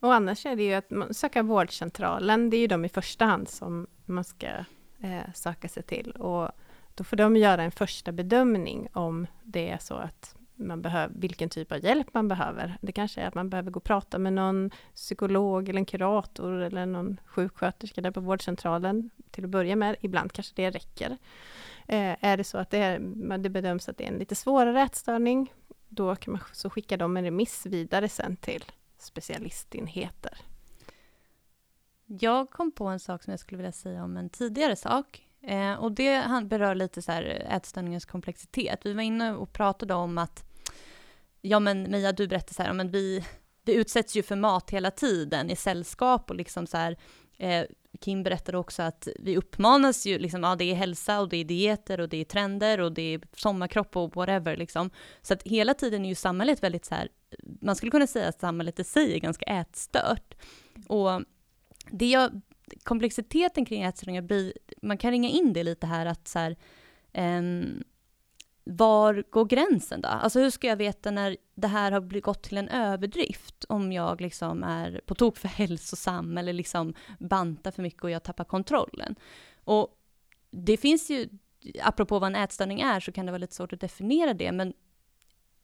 Och 0.00 0.14
annars 0.14 0.46
är 0.46 0.56
det 0.56 0.62
ju 0.62 0.74
att 0.74 0.90
man 0.90 1.14
söka 1.14 1.42
vårdcentralen, 1.42 2.50
det 2.50 2.56
är 2.56 2.60
ju 2.60 2.66
de 2.66 2.84
i 2.84 2.88
första 2.88 3.24
hand 3.24 3.48
som 3.48 3.86
man 4.04 4.24
ska 4.24 4.46
eh, 5.00 5.32
söka 5.34 5.68
sig 5.68 5.82
till. 5.82 6.10
Och 6.10 6.50
då 6.94 7.04
får 7.04 7.16
de 7.16 7.36
göra 7.36 7.62
en 7.62 7.70
första 7.70 8.12
bedömning 8.12 8.88
om 8.92 9.26
det 9.42 9.70
är 9.70 9.78
så 9.78 9.94
att 9.94 10.36
man 10.54 10.82
behöver, 10.82 11.14
vilken 11.18 11.48
typ 11.48 11.72
av 11.72 11.84
hjälp 11.84 12.14
man 12.14 12.28
behöver. 12.28 12.78
Det 12.80 12.92
kanske 12.92 13.20
är 13.20 13.28
att 13.28 13.34
man 13.34 13.50
behöver 13.50 13.70
gå 13.70 13.76
och 13.76 13.84
prata 13.84 14.18
med 14.18 14.32
någon 14.32 14.70
psykolog 14.94 15.68
eller 15.68 15.78
en 15.78 15.84
kurator 15.84 16.60
eller 16.60 16.86
någon 16.86 17.20
sjuksköterska 17.26 18.00
där 18.00 18.10
på 18.10 18.20
vårdcentralen 18.20 19.10
till 19.30 19.44
att 19.44 19.50
börja 19.50 19.76
med. 19.76 19.96
Ibland 20.00 20.32
kanske 20.32 20.52
det 20.56 20.70
räcker. 20.70 21.18
Eh, 21.88 22.24
är 22.24 22.36
det 22.36 22.44
så 22.44 22.58
att 22.58 22.70
det, 22.70 22.78
är, 22.78 23.38
det 23.38 23.50
bedöms 23.50 23.88
att 23.88 23.96
det 23.96 24.04
är 24.04 24.08
en 24.08 24.18
lite 24.18 24.34
svårare 24.34 24.82
ätstörning, 24.82 25.52
då 25.88 26.16
kan 26.16 26.32
man, 26.32 26.42
så 26.52 26.70
skicka 26.70 26.96
dem 26.96 27.16
en 27.16 27.24
remiss 27.24 27.66
vidare 27.66 28.08
sen 28.08 28.36
till 28.36 28.64
specialistenheter. 28.98 30.38
Jag 32.06 32.50
kom 32.50 32.72
på 32.72 32.86
en 32.86 33.00
sak 33.00 33.22
som 33.22 33.30
jag 33.30 33.40
skulle 33.40 33.56
vilja 33.56 33.72
säga 33.72 34.04
om 34.04 34.16
en 34.16 34.30
tidigare 34.30 34.76
sak. 34.76 35.28
Eh, 35.46 35.74
och 35.74 35.92
det 35.92 36.42
berör 36.44 36.74
lite 36.74 37.02
så 37.02 37.12
här 37.12 37.22
eh, 37.22 37.56
ätstörningens 37.56 38.04
komplexitet. 38.04 38.80
Vi 38.84 38.92
var 38.92 39.02
inne 39.02 39.32
och 39.32 39.52
pratade 39.52 39.94
om 39.94 40.18
att, 40.18 40.44
ja 41.40 41.60
men 41.60 41.90
Mia 41.90 42.12
du 42.12 42.28
berättade 42.28 42.54
så 42.54 42.62
här, 42.62 42.70
ja, 42.70 42.74
men 42.74 42.90
vi, 42.90 43.24
vi 43.64 43.74
utsätts 43.74 44.16
ju 44.16 44.22
för 44.22 44.36
mat 44.36 44.70
hela 44.70 44.90
tiden 44.90 45.50
i 45.50 45.56
sällskap 45.56 46.30
och 46.30 46.36
liksom 46.36 46.66
så 46.66 46.76
här, 46.76 46.96
eh, 47.38 47.64
Kim 48.00 48.22
berättade 48.22 48.58
också 48.58 48.82
att 48.82 49.08
vi 49.18 49.36
uppmanas 49.36 50.06
ju, 50.06 50.18
liksom, 50.18 50.42
ja 50.42 50.56
det 50.56 50.64
är 50.64 50.74
hälsa 50.74 51.20
och 51.20 51.28
det 51.28 51.36
är 51.36 51.44
dieter 51.44 52.00
och 52.00 52.08
det 52.08 52.16
är 52.16 52.24
trender 52.24 52.80
och 52.80 52.92
det 52.92 53.14
är 53.14 53.20
sommarkropp 53.36 53.96
och 53.96 54.16
whatever 54.16 54.56
liksom. 54.56 54.90
Så 55.22 55.34
att 55.34 55.42
hela 55.42 55.74
tiden 55.74 56.04
är 56.04 56.08
ju 56.08 56.14
samhället 56.14 56.62
väldigt 56.62 56.84
så 56.84 56.94
här, 56.94 57.08
man 57.60 57.76
skulle 57.76 57.90
kunna 57.90 58.06
säga 58.06 58.28
att 58.28 58.40
samhället 58.40 58.80
i 58.80 58.84
sig 58.84 59.14
är 59.14 59.18
ganska 59.18 59.46
ätstört. 59.46 60.34
Och 60.88 61.22
det 61.90 62.06
jag, 62.06 62.40
komplexiteten 62.82 63.64
kring 63.64 63.82
ätstörningar 63.82 64.22
blir, 64.22 64.52
man 64.82 64.98
kan 64.98 65.10
ringa 65.10 65.28
in 65.28 65.52
det 65.52 65.62
lite 65.62 65.86
här 65.86 66.06
att 66.06 66.28
så 66.28 66.38
här, 66.38 66.56
um, 67.38 67.84
var 68.64 69.24
går 69.30 69.44
gränsen 69.44 70.00
då? 70.00 70.08
Alltså 70.08 70.40
hur 70.40 70.50
ska 70.50 70.66
jag 70.66 70.76
veta 70.76 71.10
när 71.10 71.36
det 71.54 71.68
här 71.68 71.92
har 71.92 72.20
gått 72.20 72.42
till 72.42 72.58
en 72.58 72.68
överdrift? 72.68 73.64
Om 73.68 73.92
jag 73.92 74.20
liksom 74.20 74.62
är 74.62 75.00
på 75.06 75.14
tok 75.14 75.36
för 75.36 75.48
hälsosam 75.58 76.38
eller 76.38 76.52
liksom 76.52 76.94
bantar 77.18 77.70
för 77.70 77.82
mycket 77.82 78.04
och 78.04 78.10
jag 78.10 78.22
tappar 78.22 78.44
kontrollen. 78.44 79.14
Och 79.64 79.88
det 80.50 80.76
finns 80.76 81.10
ju, 81.10 81.28
apropå 81.82 82.18
vad 82.18 82.26
en 82.26 82.42
ätstörning 82.42 82.80
är, 82.80 83.00
så 83.00 83.12
kan 83.12 83.26
det 83.26 83.32
vara 83.32 83.38
lite 83.38 83.54
svårt 83.54 83.72
att 83.72 83.80
definiera 83.80 84.34
det, 84.34 84.52
men 84.52 84.72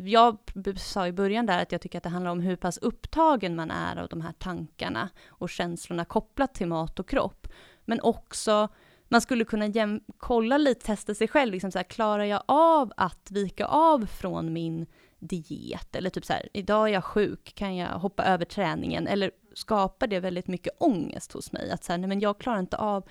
jag 0.09 0.39
sa 0.77 1.07
i 1.07 1.13
början 1.13 1.47
där 1.47 1.63
att 1.63 1.73
jag 1.73 1.81
tycker 1.81 1.99
att 1.99 2.05
det 2.05 2.11
handlar 2.11 2.31
om 2.31 2.41
hur 2.41 2.57
pass 2.57 2.79
upptagen 2.79 3.57
man 3.57 3.71
är 3.71 3.97
av 3.97 4.09
de 4.09 4.21
här 4.21 4.33
tankarna 4.33 5.09
och 5.29 5.51
känslorna 5.51 6.05
kopplat 6.05 6.55
till 6.55 6.67
mat 6.67 7.01
och 7.01 7.09
kropp. 7.09 7.49
Men 7.85 8.01
också, 8.01 8.69
man 9.09 9.21
skulle 9.21 9.45
kunna 9.45 9.67
jäm- 9.67 10.05
kolla 10.19 10.59
lite, 10.59 10.87
testa 10.87 11.15
sig 11.15 11.29
själv, 11.29 11.53
liksom 11.53 11.73
så 11.73 11.79
här, 11.79 11.85
klarar 11.85 12.25
jag 12.25 12.43
av 12.47 12.93
att 12.97 13.31
vika 13.31 13.67
av 13.67 14.07
från 14.07 14.53
min 14.53 14.87
diet? 15.19 15.97
Eller 15.97 16.11
typ 16.11 16.25
så 16.25 16.33
här, 16.33 16.49
idag 16.53 16.89
är 16.89 16.93
jag 16.93 17.05
sjuk, 17.05 17.55
kan 17.55 17.77
jag 17.77 17.99
hoppa 17.99 18.25
över 18.25 18.45
träningen? 18.45 19.07
Eller 19.07 19.31
skapar 19.55 20.07
det 20.07 20.21
väldigt 20.21 20.49
mycket 20.49 20.73
ångest 20.79 21.33
hos 21.33 21.53
mig? 21.53 21.71
Att 21.71 21.85
så 21.85 21.93
här, 21.93 21.99
nej 21.99 22.09
men 22.09 22.21
jag 22.21 22.39
klarar 22.39 22.61
inte 22.61 22.77
av, 22.77 23.09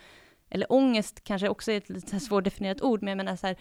eller 0.49 0.71
ångest 0.71 1.23
kanske 1.23 1.49
också 1.49 1.71
är 1.71 1.77
ett 1.77 1.89
lite 1.89 2.19
svårdefinierat 2.19 2.81
ord, 2.81 3.01
men 3.01 3.07
jag 3.09 3.17
menar 3.17 3.35
så 3.35 3.47
här, 3.47 3.57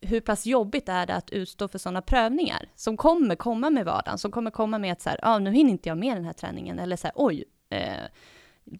hur 0.00 0.20
pass 0.20 0.46
jobbigt 0.46 0.88
är 0.88 1.06
det 1.06 1.14
att 1.14 1.30
utstå 1.30 1.68
för 1.68 1.78
sådana 1.78 2.02
prövningar 2.02 2.68
som 2.74 2.96
kommer 2.96 3.36
komma 3.36 3.70
med 3.70 3.84
vardagen, 3.84 4.18
som 4.18 4.30
kommer 4.30 4.50
komma 4.50 4.78
med 4.78 4.92
att 4.92 5.00
så 5.00 5.10
här, 5.10 5.18
ah, 5.22 5.38
nu 5.38 5.52
hinner 5.52 5.70
inte 5.70 5.88
jag 5.88 5.98
med 5.98 6.16
den 6.16 6.24
här 6.24 6.32
träningen, 6.32 6.78
eller 6.78 6.96
så 6.96 7.06
här, 7.06 7.14
oj, 7.16 7.44
eh, 7.70 8.04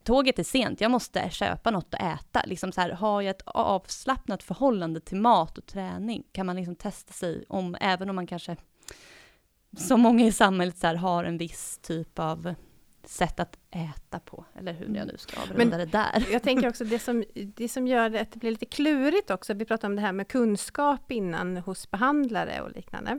tåget 0.05 0.39
är 0.39 0.45
sent, 0.45 0.81
jag 0.81 0.91
måste 0.91 1.31
köpa 1.31 1.71
något 1.71 1.95
att 1.95 2.21
äta. 2.21 2.43
Liksom 2.47 2.73
så 2.73 2.81
här, 2.81 2.91
har 2.91 3.23
jag 3.23 3.31
ett 3.31 3.43
avslappnat 3.47 4.43
förhållande 4.43 5.01
till 5.01 5.17
mat 5.17 5.59
och 5.59 5.67
träning? 5.67 6.23
Kan 6.33 6.47
man 6.47 6.57
liksom 6.57 6.77
testa 6.77 7.13
sig 7.13 7.45
om, 7.49 7.77
även 7.81 8.11
om 8.11 8.17
man 8.17 8.27
kanske, 8.27 8.57
som 9.77 10.01
många 10.01 10.25
i 10.25 10.33
samhället 10.33 10.79
så 10.79 10.87
här, 10.87 10.95
har 10.95 11.25
en 11.25 11.39
viss 11.39 11.79
typ 11.79 12.19
av 12.19 12.55
sätt 13.09 13.41
att 13.41 13.59
äta 13.71 14.19
på, 14.19 14.45
eller 14.55 14.73
hur 14.73 14.87
jag 14.87 14.97
Mm. 14.97 15.09
nu 15.09 15.19
ska 15.19 15.41
avrunda 15.41 15.77
det 15.77 15.85
där. 15.87 16.27
Jag 16.33 16.43
tänker 16.43 16.69
också 16.69 16.85
det 16.85 16.99
som, 16.99 17.25
det 17.35 17.69
som 17.69 17.87
gör 17.87 18.11
det 18.11 18.21
att 18.21 18.33
det 18.33 18.39
blir 18.39 18.51
lite 18.51 18.67
klurigt 18.67 19.31
också, 19.31 19.55
vi 19.55 19.65
pratade 19.65 19.87
om 19.93 19.97
det 19.97 20.03
här 20.03 20.13
med 20.13 20.29
kunskap 20.29 21.13
innan 21.13 21.57
hos 21.57 21.91
behandlare 21.91 22.61
och 22.61 22.71
liknande. 22.71 23.19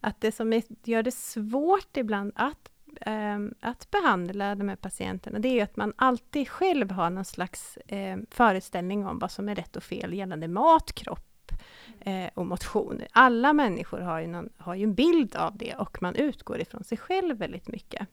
Att 0.00 0.20
det 0.20 0.32
som 0.32 0.62
gör 0.84 1.02
det 1.02 1.14
svårt 1.14 1.96
ibland 1.96 2.32
att, 2.34 2.70
ehm, 3.00 3.54
att 3.60 3.90
behandla 3.90 4.54
de 4.54 4.68
här 4.68 4.76
patienterna, 4.76 5.38
det 5.38 5.48
är 5.48 5.52
ju 5.52 5.60
att 5.60 5.76
man 5.76 5.92
alltid 5.96 6.48
själv 6.48 6.90
har 6.90 7.10
någon 7.10 7.24
slags 7.24 7.76
eh, 7.76 8.16
föreställning 8.30 9.06
om 9.06 9.18
vad 9.18 9.30
som 9.30 9.48
är 9.48 9.54
rätt 9.54 9.76
och 9.76 9.82
fel 9.82 10.14
gällande 10.14 10.48
mat, 10.48 10.92
kropp 10.92 11.52
eh, 12.00 12.28
och 12.34 12.46
motion. 12.46 13.00
Alla 13.12 13.52
människor 13.52 13.98
har 14.00 14.20
ju, 14.20 14.26
någon, 14.26 14.48
har 14.56 14.74
ju 14.74 14.84
en 14.84 14.94
bild 14.94 15.36
av 15.36 15.56
det 15.56 15.74
och 15.74 16.02
man 16.02 16.14
utgår 16.14 16.60
ifrån 16.60 16.84
sig 16.84 16.98
själv 16.98 17.36
väldigt 17.38 17.68
mycket. 17.68 18.08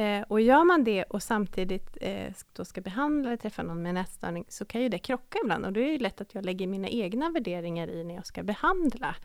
Eh, 0.00 0.22
och 0.28 0.40
gör 0.40 0.64
man 0.64 0.84
det 0.84 1.04
och 1.04 1.22
samtidigt 1.22 1.96
eh, 2.00 2.32
då 2.52 2.64
ska 2.64 2.80
behandla 2.80 3.28
eller 3.28 3.36
träffa 3.36 3.62
någon 3.62 3.82
med 3.82 3.90
en 3.90 3.96
ätstörning 3.96 4.44
så 4.48 4.64
kan 4.64 4.82
ju 4.82 4.88
det 4.88 4.98
krocka 4.98 5.38
ibland 5.44 5.66
och 5.66 5.72
då 5.72 5.80
är 5.80 5.92
det 5.92 5.98
lätt 5.98 6.20
att 6.20 6.34
jag 6.34 6.44
lägger 6.44 6.66
mina 6.66 6.88
egna 6.88 7.30
värderingar 7.30 7.88
i 7.88 8.04
när 8.04 8.14
jag 8.14 8.26
ska 8.26 8.42
behandla 8.42 9.16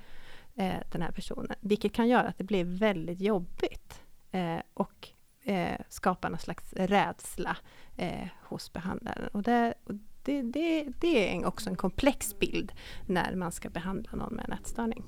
eh, 0.55 0.73
den 0.91 1.01
här 1.01 1.11
personen. 1.11 1.55
Vilket 1.59 1.93
kan 1.93 2.07
göra 2.07 2.27
att 2.27 2.37
det 2.37 2.43
blir 2.43 2.63
väldigt 2.63 3.21
jobbigt 3.21 4.01
eh, 4.31 4.57
och 4.73 5.09
eh, 5.43 5.79
skapa 5.89 6.29
någon 6.29 6.39
slags 6.39 6.73
rädsla 6.73 7.57
eh, 7.97 8.27
hos 8.43 8.73
behandlaren. 8.73 9.27
Och 9.27 9.43
det, 9.43 9.73
och 9.83 9.93
det, 10.23 10.41
det, 10.41 10.87
det 10.99 11.35
är 11.35 11.45
också 11.45 11.69
en 11.69 11.75
komplex 11.75 12.39
bild 12.39 12.71
när 13.05 13.35
man 13.35 13.51
ska 13.51 13.69
behandla 13.69 14.11
någon 14.15 14.33
med 14.33 14.45
en 14.45 14.51
ätstörning. 14.51 15.03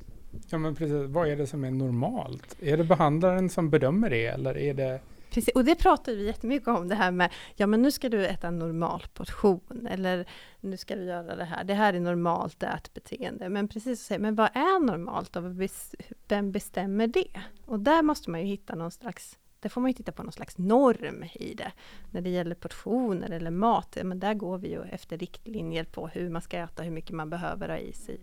Ja 0.49 0.57
men 0.57 0.75
precis, 0.75 1.09
vad 1.09 1.27
är 1.27 1.35
det 1.35 1.47
som 1.47 1.63
är 1.63 1.71
normalt? 1.71 2.55
Är 2.61 2.77
det 2.77 2.83
behandlaren 2.83 3.49
som 3.49 3.69
bedömer 3.69 4.09
det 4.09 4.25
eller 4.25 4.57
är 4.57 4.73
det 4.73 5.01
Precis, 5.37 5.55
och 5.55 5.65
det 5.65 5.75
pratar 5.75 6.11
vi 6.11 6.25
jättemycket 6.25 6.67
om, 6.67 6.87
det 6.87 6.95
här 6.95 7.11
med 7.11 7.33
ja 7.55 7.67
men 7.67 7.81
nu 7.81 7.91
ska 7.91 8.09
du 8.09 8.25
äta 8.25 8.47
en 8.47 8.59
normal 8.59 9.03
portion, 9.13 9.87
eller 9.89 10.25
nu 10.59 10.77
ska 10.77 10.95
du 10.95 11.03
göra 11.03 11.35
det 11.35 11.43
här, 11.43 11.63
det 11.63 11.73
här 11.73 11.93
är 11.93 11.99
normalt 11.99 12.63
ätbeteende. 12.63 13.49
Men 13.49 13.67
precis 13.67 13.99
så 13.99 14.05
säger 14.05 14.19
men 14.19 14.35
vad 14.35 14.49
är 14.53 14.79
normalt 14.79 15.35
och 15.35 15.43
vem 16.27 16.51
bestämmer 16.51 17.07
det? 17.07 17.41
Och 17.65 17.79
där 17.79 18.01
måste 18.01 18.29
man 18.29 18.39
ju 18.39 18.47
hitta 18.47 18.75
någon 18.75 18.91
slags, 18.91 19.37
där 19.59 19.69
får 19.69 19.81
man 19.81 19.91
ju 19.91 19.93
titta 19.93 20.11
på 20.11 20.23
någon 20.23 20.31
slags 20.31 20.57
norm 20.57 21.23
i 21.33 21.53
det. 21.53 21.71
När 22.11 22.21
det 22.21 22.29
gäller 22.29 22.55
portioner 22.55 23.29
eller 23.29 23.51
mat, 23.51 23.97
men 24.03 24.19
där 24.19 24.33
går 24.33 24.57
vi 24.57 24.67
ju 24.67 24.83
efter 24.83 25.17
riktlinjer 25.17 25.83
på 25.83 26.07
hur 26.07 26.29
man 26.29 26.41
ska 26.41 26.57
äta, 26.57 26.83
hur 26.83 26.91
mycket 26.91 27.15
man 27.15 27.29
behöver 27.29 27.69
ha 27.69 27.77
i 27.77 27.93
sig 27.93 28.19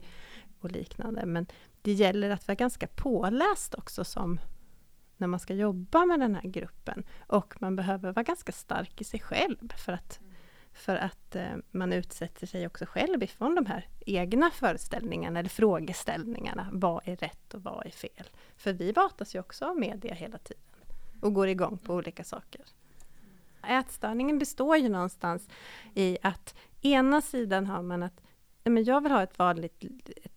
och 0.60 0.72
liknande. 0.72 1.26
Men 1.26 1.46
det 1.82 1.92
gäller 1.92 2.30
att 2.30 2.48
vara 2.48 2.56
ganska 2.56 2.86
påläst 2.86 3.74
också 3.74 4.04
som 4.04 4.38
när 5.24 5.28
man 5.28 5.40
ska 5.40 5.54
jobba 5.54 6.06
med 6.06 6.20
den 6.20 6.34
här 6.34 6.42
gruppen. 6.42 7.04
Och 7.26 7.54
man 7.60 7.76
behöver 7.76 8.12
vara 8.12 8.22
ganska 8.22 8.52
stark 8.52 9.00
i 9.00 9.04
sig 9.04 9.20
själv 9.20 9.72
för 9.76 9.92
att, 9.92 10.20
för 10.72 10.96
att 10.96 11.36
eh, 11.36 11.56
man 11.70 11.92
utsätter 11.92 12.46
sig 12.46 12.66
också 12.66 12.84
själv 12.86 13.22
ifrån 13.22 13.54
de 13.54 13.66
här 13.66 13.88
egna 14.06 14.50
föreställningarna 14.50 15.38
eller 15.38 15.48
frågeställningarna. 15.48 16.68
Vad 16.72 17.08
är 17.08 17.16
rätt 17.16 17.54
och 17.54 17.62
vad 17.62 17.86
är 17.86 17.90
fel? 17.90 18.26
För 18.56 18.72
vi 18.72 18.92
matas 18.96 19.34
ju 19.34 19.40
också 19.40 19.64
av 19.64 19.78
media 19.78 20.14
hela 20.14 20.38
tiden 20.38 20.62
och 21.20 21.34
går 21.34 21.48
igång 21.48 21.78
på 21.78 21.94
olika 21.94 22.24
saker. 22.24 22.60
Ätstörningen 23.68 24.38
består 24.38 24.76
ju 24.76 24.88
någonstans 24.88 25.48
i 25.94 26.18
att 26.22 26.54
ena 26.82 27.20
sidan 27.20 27.66
har 27.66 27.82
man 27.82 28.02
att 28.02 28.20
men 28.64 28.84
jag 28.84 29.00
vill 29.00 29.12
ha 29.12 29.22
ett 29.22 29.38
vanligt, 29.38 29.84
ett 30.24 30.33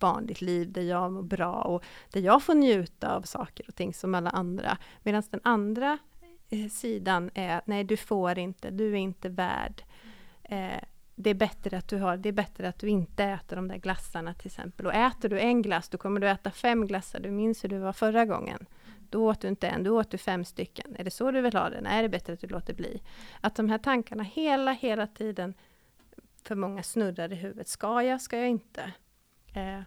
vanligt 0.00 0.40
liv 0.40 0.72
där 0.72 0.82
jag 0.82 1.12
mår 1.12 1.22
bra 1.22 1.52
och 1.52 1.84
där 2.12 2.20
jag 2.20 2.42
får 2.42 2.54
njuta 2.54 3.16
av 3.16 3.22
saker 3.22 3.64
och 3.68 3.74
ting 3.74 3.94
som 3.94 4.14
alla 4.14 4.30
andra. 4.30 4.78
Medan 5.02 5.22
den 5.30 5.40
andra 5.44 5.98
eh, 6.50 6.68
sidan 6.70 7.30
är, 7.34 7.60
nej 7.64 7.84
du 7.84 7.96
får 7.96 8.38
inte, 8.38 8.70
du 8.70 8.92
är 8.92 8.96
inte 8.96 9.28
värd. 9.28 9.82
Eh, 10.42 10.80
det 11.14 11.30
är, 11.30 11.34
bättre 11.34 11.78
att 11.78 11.88
du 11.88 11.98
har, 11.98 12.16
det 12.16 12.28
är 12.28 12.32
bättre 12.32 12.68
att 12.68 12.78
du 12.78 12.88
inte 12.88 13.24
äter 13.24 13.56
de 13.56 13.68
där 13.68 13.76
glassarna 13.76 14.34
till 14.34 14.46
exempel. 14.46 14.86
Och 14.86 14.94
äter 14.94 15.28
du 15.28 15.40
en 15.40 15.62
glass, 15.62 15.88
då 15.88 15.98
kommer 15.98 16.20
du 16.20 16.28
äta 16.28 16.50
fem 16.50 16.86
glassar. 16.86 17.20
Du 17.20 17.30
minns 17.30 17.64
hur 17.64 17.68
du 17.68 17.78
var 17.78 17.92
förra 17.92 18.24
gången. 18.24 18.66
Då 19.10 19.30
åt 19.30 19.40
du 19.40 19.48
inte 19.48 19.68
en, 19.68 19.84
då 19.84 20.00
åt 20.00 20.10
du 20.10 20.18
fem 20.18 20.44
stycken. 20.44 20.96
Är 20.98 21.04
det 21.04 21.10
så 21.10 21.30
du 21.30 21.40
vill 21.40 21.54
ha 21.54 21.70
det? 21.70 21.80
Nej, 21.80 22.02
det 22.02 22.06
är 22.06 22.08
bättre 22.08 22.32
att 22.32 22.40
du 22.40 22.46
låter 22.46 22.74
bli. 22.74 23.02
Att 23.40 23.54
de 23.54 23.68
här 23.68 23.78
tankarna 23.78 24.22
hela, 24.22 24.72
hela 24.72 25.06
tiden 25.06 25.54
för 26.44 26.54
många 26.54 26.82
snurrar 26.82 27.32
i 27.32 27.36
huvudet. 27.36 27.68
Ska 27.68 28.02
jag, 28.02 28.20
ska 28.20 28.38
jag 28.38 28.48
inte? 28.48 28.92
Eh, 29.56 29.80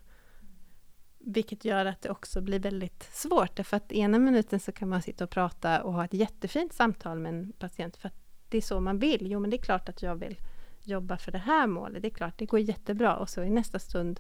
vilket 1.19 1.65
gör 1.65 1.85
att 1.85 2.01
det 2.01 2.09
också 2.09 2.41
blir 2.41 2.59
väldigt 2.59 3.03
svårt. 3.03 3.55
Därför 3.55 3.77
att 3.77 3.91
ena 3.91 4.19
minuten 4.19 4.59
så 4.59 4.71
kan 4.71 4.89
man 4.89 5.01
sitta 5.01 5.23
och 5.23 5.29
prata 5.29 5.83
och 5.83 5.93
ha 5.93 6.05
ett 6.05 6.13
jättefint 6.13 6.73
samtal 6.73 7.19
med 7.19 7.29
en 7.29 7.53
patient. 7.59 7.97
För 7.97 8.07
att 8.07 8.15
det 8.49 8.57
är 8.57 8.61
så 8.61 8.79
man 8.79 8.99
vill. 8.99 9.31
Jo, 9.31 9.39
men 9.39 9.49
det 9.49 9.57
är 9.57 9.61
klart 9.61 9.89
att 9.89 10.01
jag 10.01 10.15
vill 10.15 10.37
jobba 10.83 11.17
för 11.17 11.31
det 11.31 11.37
här 11.37 11.67
målet. 11.67 12.01
Det 12.01 12.07
är 12.07 12.13
klart, 12.13 12.37
det 12.37 12.45
går 12.45 12.59
jättebra. 12.59 13.17
Och 13.17 13.29
så 13.29 13.43
i 13.43 13.49
nästa 13.49 13.79
stund 13.79 14.19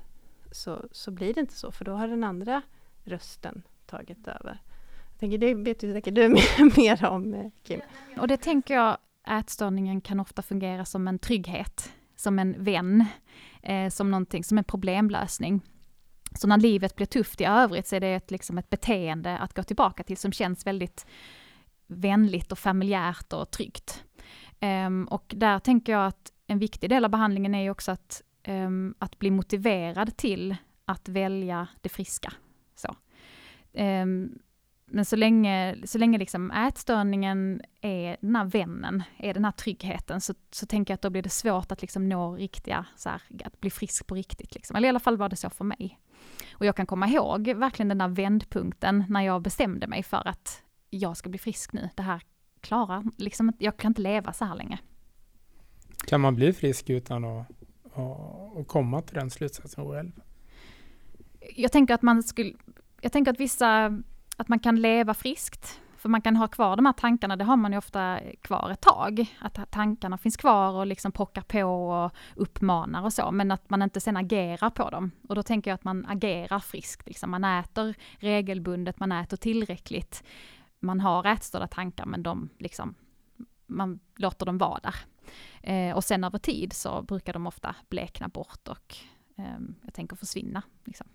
så, 0.51 0.85
så 0.91 1.11
blir 1.11 1.33
det 1.33 1.39
inte 1.39 1.53
så. 1.53 1.71
För 1.71 1.85
då 1.85 1.91
har 1.91 2.07
den 2.07 2.23
andra 2.23 2.61
rösten 3.03 3.61
tagit 3.85 4.27
över. 4.27 4.61
Jag 5.11 5.19
tänker, 5.19 5.37
det 5.37 5.53
vet 5.53 5.83
ju 5.83 5.93
säkert 5.93 6.15
du 6.15 6.29
mer, 6.77 7.05
om, 7.05 7.33
eh, 7.33 7.51
Kim. 7.63 7.81
Och 8.19 8.27
det 8.27 8.37
tänker 8.37 8.73
jag, 8.73 8.97
ätstörningen 9.27 10.01
kan 10.01 10.19
ofta 10.19 10.41
fungera 10.41 10.85
som 10.85 11.07
en 11.07 11.19
trygghet, 11.19 11.91
som 12.15 12.39
en 12.39 12.63
vän, 12.63 13.05
eh, 13.61 13.89
som 13.89 14.11
någonting, 14.11 14.43
som 14.43 14.57
en 14.57 14.63
problemlösning. 14.63 15.61
Så 16.35 16.47
när 16.47 16.57
livet 16.57 16.95
blir 16.95 17.05
tufft 17.05 17.41
i 17.41 17.45
övrigt 17.45 17.87
så 17.87 17.95
är 17.95 17.99
det 17.99 18.15
ett, 18.15 18.31
liksom 18.31 18.57
ett 18.57 18.69
beteende 18.69 19.37
att 19.37 19.53
gå 19.53 19.63
tillbaka 19.63 20.03
till 20.03 20.17
som 20.17 20.31
känns 20.31 20.67
väldigt 20.67 21.05
vänligt 21.87 22.51
och 22.51 22.59
familjärt 22.59 23.33
och 23.33 23.51
tryggt. 23.51 24.03
Um, 24.61 25.05
och 25.05 25.33
där 25.37 25.59
tänker 25.59 25.91
jag 25.91 26.07
att 26.07 26.31
en 26.47 26.59
viktig 26.59 26.89
del 26.89 27.05
av 27.05 27.11
behandlingen 27.11 27.55
är 27.55 27.61
ju 27.61 27.69
också 27.69 27.91
att, 27.91 28.21
um, 28.47 28.95
att 28.99 29.19
bli 29.19 29.31
motiverad 29.31 30.17
till 30.17 30.55
att 30.85 31.09
välja 31.09 31.67
det 31.81 31.89
friska. 31.89 32.33
Så. 32.75 32.95
Um, 33.73 34.39
men 34.91 35.05
så 35.05 35.15
länge, 35.15 35.75
så 35.83 35.97
länge 35.97 36.17
liksom 36.17 36.51
ätstörningen 36.51 37.61
är 37.81 38.17
den 38.21 38.35
här 38.35 38.45
vännen, 38.45 39.03
är 39.17 39.33
den 39.33 39.45
här 39.45 39.51
tryggheten, 39.51 40.21
så, 40.21 40.33
så 40.51 40.65
tänker 40.65 40.91
jag 40.91 40.95
att 40.95 41.01
då 41.01 41.09
blir 41.09 41.21
det 41.21 41.29
svårt 41.29 41.71
att 41.71 41.81
liksom 41.81 42.09
nå 42.09 42.35
riktiga, 42.35 42.85
så 42.95 43.09
här, 43.09 43.21
att 43.45 43.59
bli 43.59 43.69
frisk 43.69 44.07
på 44.07 44.15
riktigt. 44.15 44.55
Liksom. 44.55 44.75
Eller 44.75 44.87
i 44.87 44.89
alla 44.89 44.99
fall 44.99 45.17
var 45.17 45.29
det 45.29 45.35
så 45.35 45.49
för 45.49 45.65
mig. 45.65 45.99
Och 46.51 46.65
jag 46.65 46.75
kan 46.75 46.85
komma 46.85 47.07
ihåg 47.07 47.49
verkligen 47.49 47.87
den 47.89 47.97
där 47.97 48.07
vändpunkten 48.07 49.05
när 49.09 49.21
jag 49.21 49.41
bestämde 49.41 49.87
mig 49.87 50.03
för 50.03 50.27
att 50.27 50.63
jag 50.89 51.17
ska 51.17 51.29
bli 51.29 51.39
frisk 51.39 51.73
nu. 51.73 51.89
Det 51.95 52.03
här 52.03 52.21
klarar, 52.61 53.03
liksom, 53.17 53.53
jag 53.59 53.77
kan 53.77 53.91
inte 53.91 54.01
leva 54.01 54.33
så 54.33 54.45
här 54.45 54.55
länge. 54.55 54.79
Kan 56.07 56.21
man 56.21 56.35
bli 56.35 56.53
frisk 56.53 56.89
utan 56.89 57.25
att, 57.25 57.47
att, 58.57 58.67
komma 58.67 59.01
till 59.01 59.15
den 59.15 59.29
slutsatsen 59.29 59.89
själv? 59.89 60.11
Jag 61.55 61.71
tänker 61.71 61.93
att 61.93 62.01
man 62.01 62.23
skulle, 62.23 62.53
jag 63.01 63.11
tänker 63.11 63.31
att 63.31 63.39
vissa, 63.39 64.01
att 64.39 64.47
man 64.47 64.59
kan 64.59 64.75
leva 64.75 65.13
friskt. 65.13 65.81
För 65.97 66.09
man 66.09 66.21
kan 66.21 66.35
ha 66.35 66.47
kvar 66.47 66.75
de 66.75 66.85
här 66.85 66.93
tankarna, 66.93 67.35
det 67.35 67.43
har 67.43 67.57
man 67.57 67.71
ju 67.71 67.77
ofta 67.77 68.19
kvar 68.41 68.69
ett 68.69 68.81
tag. 68.81 69.35
Att 69.39 69.71
tankarna 69.71 70.17
finns 70.17 70.37
kvar 70.37 70.73
och 70.73 70.87
liksom 70.87 71.11
pockar 71.11 71.41
på 71.41 71.63
och 71.63 72.11
uppmanar 72.35 73.03
och 73.03 73.13
så. 73.13 73.31
Men 73.31 73.51
att 73.51 73.69
man 73.69 73.81
inte 73.81 74.01
sen 74.01 74.17
agerar 74.17 74.69
på 74.69 74.89
dem. 74.89 75.11
Och 75.27 75.35
då 75.35 75.43
tänker 75.43 75.71
jag 75.71 75.75
att 75.75 75.83
man 75.83 76.05
agerar 76.05 76.59
friskt. 76.59 77.07
Liksom. 77.07 77.31
Man 77.31 77.43
äter 77.43 77.95
regelbundet, 78.17 78.99
man 78.99 79.11
äter 79.11 79.37
tillräckligt. 79.37 80.23
Man 80.79 80.99
har 80.99 81.25
ätstörda 81.25 81.67
tankar 81.67 82.05
men 82.05 82.23
de 82.23 82.49
liksom, 82.57 82.95
man 83.67 83.99
låter 84.15 84.45
dem 84.45 84.57
vara 84.57 84.79
där. 84.79 84.95
Eh, 85.61 85.95
och 85.95 86.03
sen 86.03 86.23
över 86.23 86.39
tid 86.39 86.73
så 86.73 87.01
brukar 87.01 87.33
de 87.33 87.47
ofta 87.47 87.75
blekna 87.89 88.27
bort 88.27 88.67
och 88.67 88.95
eh, 89.37 89.59
jag 89.83 89.93
tänker 89.93 90.15
försvinna. 90.15 90.61
Liksom. 90.83 91.07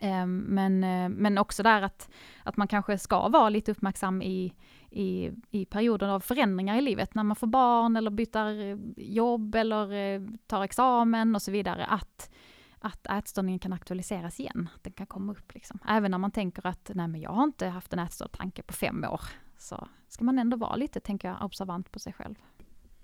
Ehm, 0.00 0.38
men, 0.38 0.84
eh, 0.84 1.08
men 1.08 1.38
också 1.38 1.62
där 1.62 1.82
att, 1.82 2.10
att 2.42 2.56
man 2.56 2.68
kanske 2.68 2.98
ska 2.98 3.28
vara 3.28 3.48
lite 3.48 3.70
uppmärksam 3.70 4.22
i, 4.22 4.54
i, 4.90 5.30
i 5.50 5.64
perioder 5.64 6.08
av 6.08 6.20
förändringar 6.20 6.78
i 6.78 6.80
livet, 6.80 7.14
när 7.14 7.22
man 7.22 7.36
får 7.36 7.46
barn 7.46 7.96
eller 7.96 8.10
byter 8.10 8.60
eh, 8.60 8.78
jobb 8.96 9.54
eller 9.54 9.92
eh, 9.92 10.22
tar 10.46 10.64
examen 10.64 11.34
och 11.34 11.42
så 11.42 11.50
vidare, 11.50 11.86
att, 11.86 12.30
att 12.78 13.06
ätstörningen 13.06 13.58
kan 13.58 13.72
aktualiseras 13.72 14.40
igen, 14.40 14.68
att 14.76 14.84
den 14.84 14.92
kan 14.92 15.06
komma 15.06 15.32
upp. 15.32 15.54
Liksom. 15.54 15.78
Även 15.88 16.10
när 16.10 16.18
man 16.18 16.30
tänker 16.30 16.66
att 16.66 16.90
nej 16.94 17.08
men 17.08 17.20
jag 17.20 17.30
har 17.30 17.44
inte 17.44 17.66
haft 17.66 17.92
en 17.92 17.98
ätstörd 17.98 18.32
tanke 18.32 18.62
på 18.62 18.72
fem 18.72 19.04
år, 19.04 19.20
så 19.58 19.88
ska 20.08 20.24
man 20.24 20.38
ändå 20.38 20.56
vara 20.56 20.76
lite, 20.76 21.00
tänker 21.00 21.28
jag, 21.28 21.42
observant 21.42 21.92
på 21.92 21.98
sig 21.98 22.12
själv. 22.12 22.34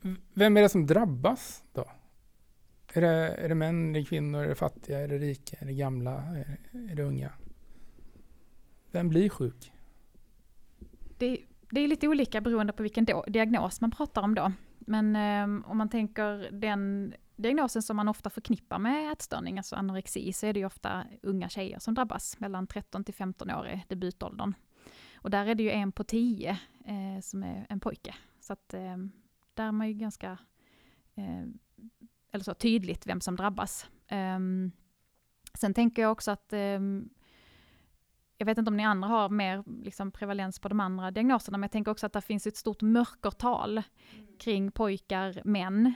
Mm. 0.02 0.20
Vem 0.34 0.56
är 0.56 0.62
det 0.62 0.68
som 0.68 0.86
drabbas 0.86 1.64
då? 1.72 1.84
Är 2.92 3.00
det, 3.00 3.08
är 3.08 3.48
det 3.48 3.54
män, 3.54 3.94
är 3.94 4.00
det 4.00 4.06
kvinnor, 4.06 4.44
är 4.44 4.48
det 4.48 4.54
fattiga, 4.54 5.00
är 5.00 5.08
det 5.08 5.18
rika, 5.18 5.56
är 5.60 5.66
det 5.66 5.72
gamla, 5.72 6.12
är, 6.12 6.58
är 6.90 6.94
det 6.94 7.02
unga? 7.02 7.32
Vem 8.90 9.08
blir 9.08 9.28
sjuk? 9.28 9.72
Det, 11.18 11.38
det 11.70 11.80
är 11.80 11.88
lite 11.88 12.08
olika 12.08 12.40
beroende 12.40 12.72
på 12.72 12.82
vilken 12.82 13.06
diagnos 13.26 13.80
man 13.80 13.90
pratar 13.90 14.22
om 14.22 14.34
då. 14.34 14.52
Men 14.78 15.16
eh, 15.16 15.70
om 15.70 15.78
man 15.78 15.88
tänker 15.88 16.50
den 16.52 17.14
diagnosen 17.36 17.82
som 17.82 17.96
man 17.96 18.08
ofta 18.08 18.30
förknippar 18.30 18.78
med 18.78 19.12
ätstörning, 19.12 19.58
alltså 19.58 19.76
anorexi, 19.76 20.32
så 20.32 20.46
är 20.46 20.52
det 20.52 20.60
ju 20.60 20.66
ofta 20.66 21.04
unga 21.22 21.48
tjejer 21.48 21.78
som 21.78 21.94
drabbas, 21.94 22.40
mellan 22.40 22.66
13 22.66 23.04
till 23.04 23.14
15 23.14 23.50
år 23.50 23.68
i 23.68 23.84
debutåldern. 23.88 24.54
Och 25.14 25.30
där 25.30 25.46
är 25.46 25.54
det 25.54 25.62
ju 25.62 25.70
en 25.70 25.92
på 25.92 26.04
tio 26.04 26.50
eh, 26.84 27.20
som 27.22 27.42
är 27.42 27.66
en 27.68 27.80
pojke. 27.80 28.14
Så 28.40 28.52
att 28.52 28.74
eh, 28.74 28.96
där 29.54 29.64
är 29.64 29.72
man 29.72 29.88
ju 29.88 29.94
ganska 29.94 30.38
eh, 31.14 31.46
eller 32.32 32.44
så, 32.44 32.54
tydligt 32.54 33.06
vem 33.06 33.20
som 33.20 33.36
drabbas. 33.36 33.86
Um, 34.10 34.72
sen 35.54 35.74
tänker 35.74 36.02
jag 36.02 36.12
också 36.12 36.30
att 36.30 36.52
um, 36.52 37.10
jag 38.40 38.46
vet 38.46 38.58
inte 38.58 38.68
om 38.68 38.76
ni 38.76 38.84
andra 38.84 39.08
har 39.08 39.28
mer 39.28 39.64
liksom, 39.82 40.10
prevalens 40.10 40.58
på 40.58 40.68
de 40.68 40.80
andra 40.80 41.10
diagnoserna, 41.10 41.58
men 41.58 41.62
jag 41.62 41.72
tänker 41.72 41.90
också 41.90 42.06
att 42.06 42.12
det 42.12 42.20
finns 42.20 42.46
ett 42.46 42.56
stort 42.56 42.82
mörkertal 42.82 43.82
kring 44.38 44.70
pojkar, 44.70 45.42
män. 45.44 45.94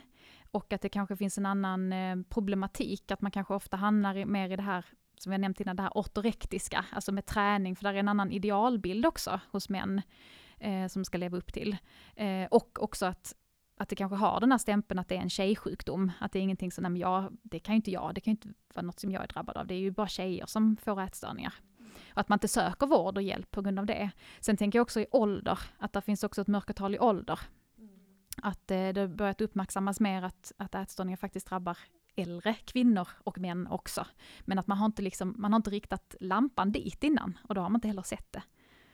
Och 0.51 0.73
att 0.73 0.81
det 0.81 0.89
kanske 0.89 1.17
finns 1.17 1.39
en 1.39 1.47
annan 1.47 1.93
eh, 1.93 2.17
problematik, 2.29 3.11
att 3.11 3.21
man 3.21 3.31
kanske 3.31 3.55
ofta 3.55 3.77
hamnar 3.77 4.17
i, 4.17 4.25
mer 4.25 4.51
i 4.51 4.57
det 4.57 4.63
här, 4.63 4.85
som 5.19 5.33
jag 5.33 5.41
nämnt 5.41 5.61
innan, 5.61 5.77
det 5.77 5.83
här 5.83 5.93
ortorektiska, 5.95 6.85
alltså 6.93 7.13
med 7.13 7.27
träning, 7.27 7.77
för 7.77 7.85
där 7.85 7.95
är 7.95 7.99
en 7.99 8.09
annan 8.09 8.33
idealbild 8.33 9.07
också 9.07 9.41
hos 9.51 9.69
män 9.69 10.03
eh, 10.61 10.87
som 10.87 11.05
ska 11.05 11.19
leva 11.19 11.37
upp 11.37 11.53
till. 11.53 11.77
Eh, 12.17 12.47
och 12.51 12.83
också 12.83 13.07
att 13.07 13.35
att 13.77 13.89
det 13.89 13.97
kanske 13.97 14.17
har 14.17 14.41
den 14.41 14.51
här 14.51 14.59
stämpeln 14.59 14.99
att 14.99 15.09
det 15.09 15.17
är 15.17 15.21
en 15.21 15.31
tjejsjukdom. 15.31 16.13
Att 16.21 16.33
det 16.33 16.39
är 16.39 16.43
ingenting 16.43 16.73
som, 16.73 16.83
nej 16.83 16.91
men 16.91 17.01
jag, 17.01 17.37
det 17.43 17.59
kan 17.59 17.73
ju 17.73 17.77
inte 17.77 17.91
jag, 17.91 18.15
det 18.15 18.21
kan 18.21 18.31
ju 18.31 18.35
inte 18.35 18.49
vara 18.75 18.87
något 18.87 19.01
som 19.01 19.11
jag 19.11 19.23
är 19.23 19.29
drabbad 19.29 19.57
av. 19.57 19.67
Det 19.67 19.75
är 19.75 19.79
ju 19.79 19.91
bara 19.91 20.09
tjejer 20.09 20.47
som 20.47 20.77
får 20.77 21.01
ätstörningar. 21.01 21.55
Och 22.11 22.21
att 22.21 22.29
man 22.29 22.37
inte 22.37 22.49
söker 22.49 22.87
vård 22.87 23.17
och 23.17 23.23
hjälp 23.23 23.51
på 23.51 23.63
grund 23.63 23.79
av 23.79 23.87
det. 23.87 24.11
Sen 24.41 24.57
tänker 24.57 24.79
jag 24.79 24.83
också 24.83 25.01
i 25.01 25.07
ålder, 25.11 25.59
att 25.79 25.93
det 25.93 26.01
finns 26.01 26.25
också 26.25 26.41
ett 26.41 26.49
mörkertal 26.49 26.95
i 26.95 26.99
ålder. 26.99 27.41
Att 28.43 28.71
eh, 28.71 28.89
det 28.89 29.09
börjat 29.09 29.41
uppmärksammas 29.41 30.01
mer 30.01 30.23
att, 30.23 30.53
att 30.57 30.75
ätstörningar 30.75 31.17
faktiskt 31.17 31.47
drabbar 31.47 31.79
äldre 32.17 32.55
kvinnor 32.55 33.09
och 33.25 33.39
män 33.39 33.67
också. 33.67 34.07
Men 34.41 34.59
att 34.59 34.67
man 34.67 34.79
har 34.79 34.87
inte, 34.87 35.03
liksom, 35.03 35.35
man 35.39 35.53
har 35.53 35.57
inte 35.57 35.71
riktat 35.71 36.15
lampan 36.21 36.73
dit 36.73 37.05
innan 37.05 37.39
och 37.49 37.55
då 37.55 37.61
har 37.61 37.69
man 37.69 37.77
inte 37.77 37.89
heller 37.89 38.03
sett 38.03 38.33
det. 38.33 38.43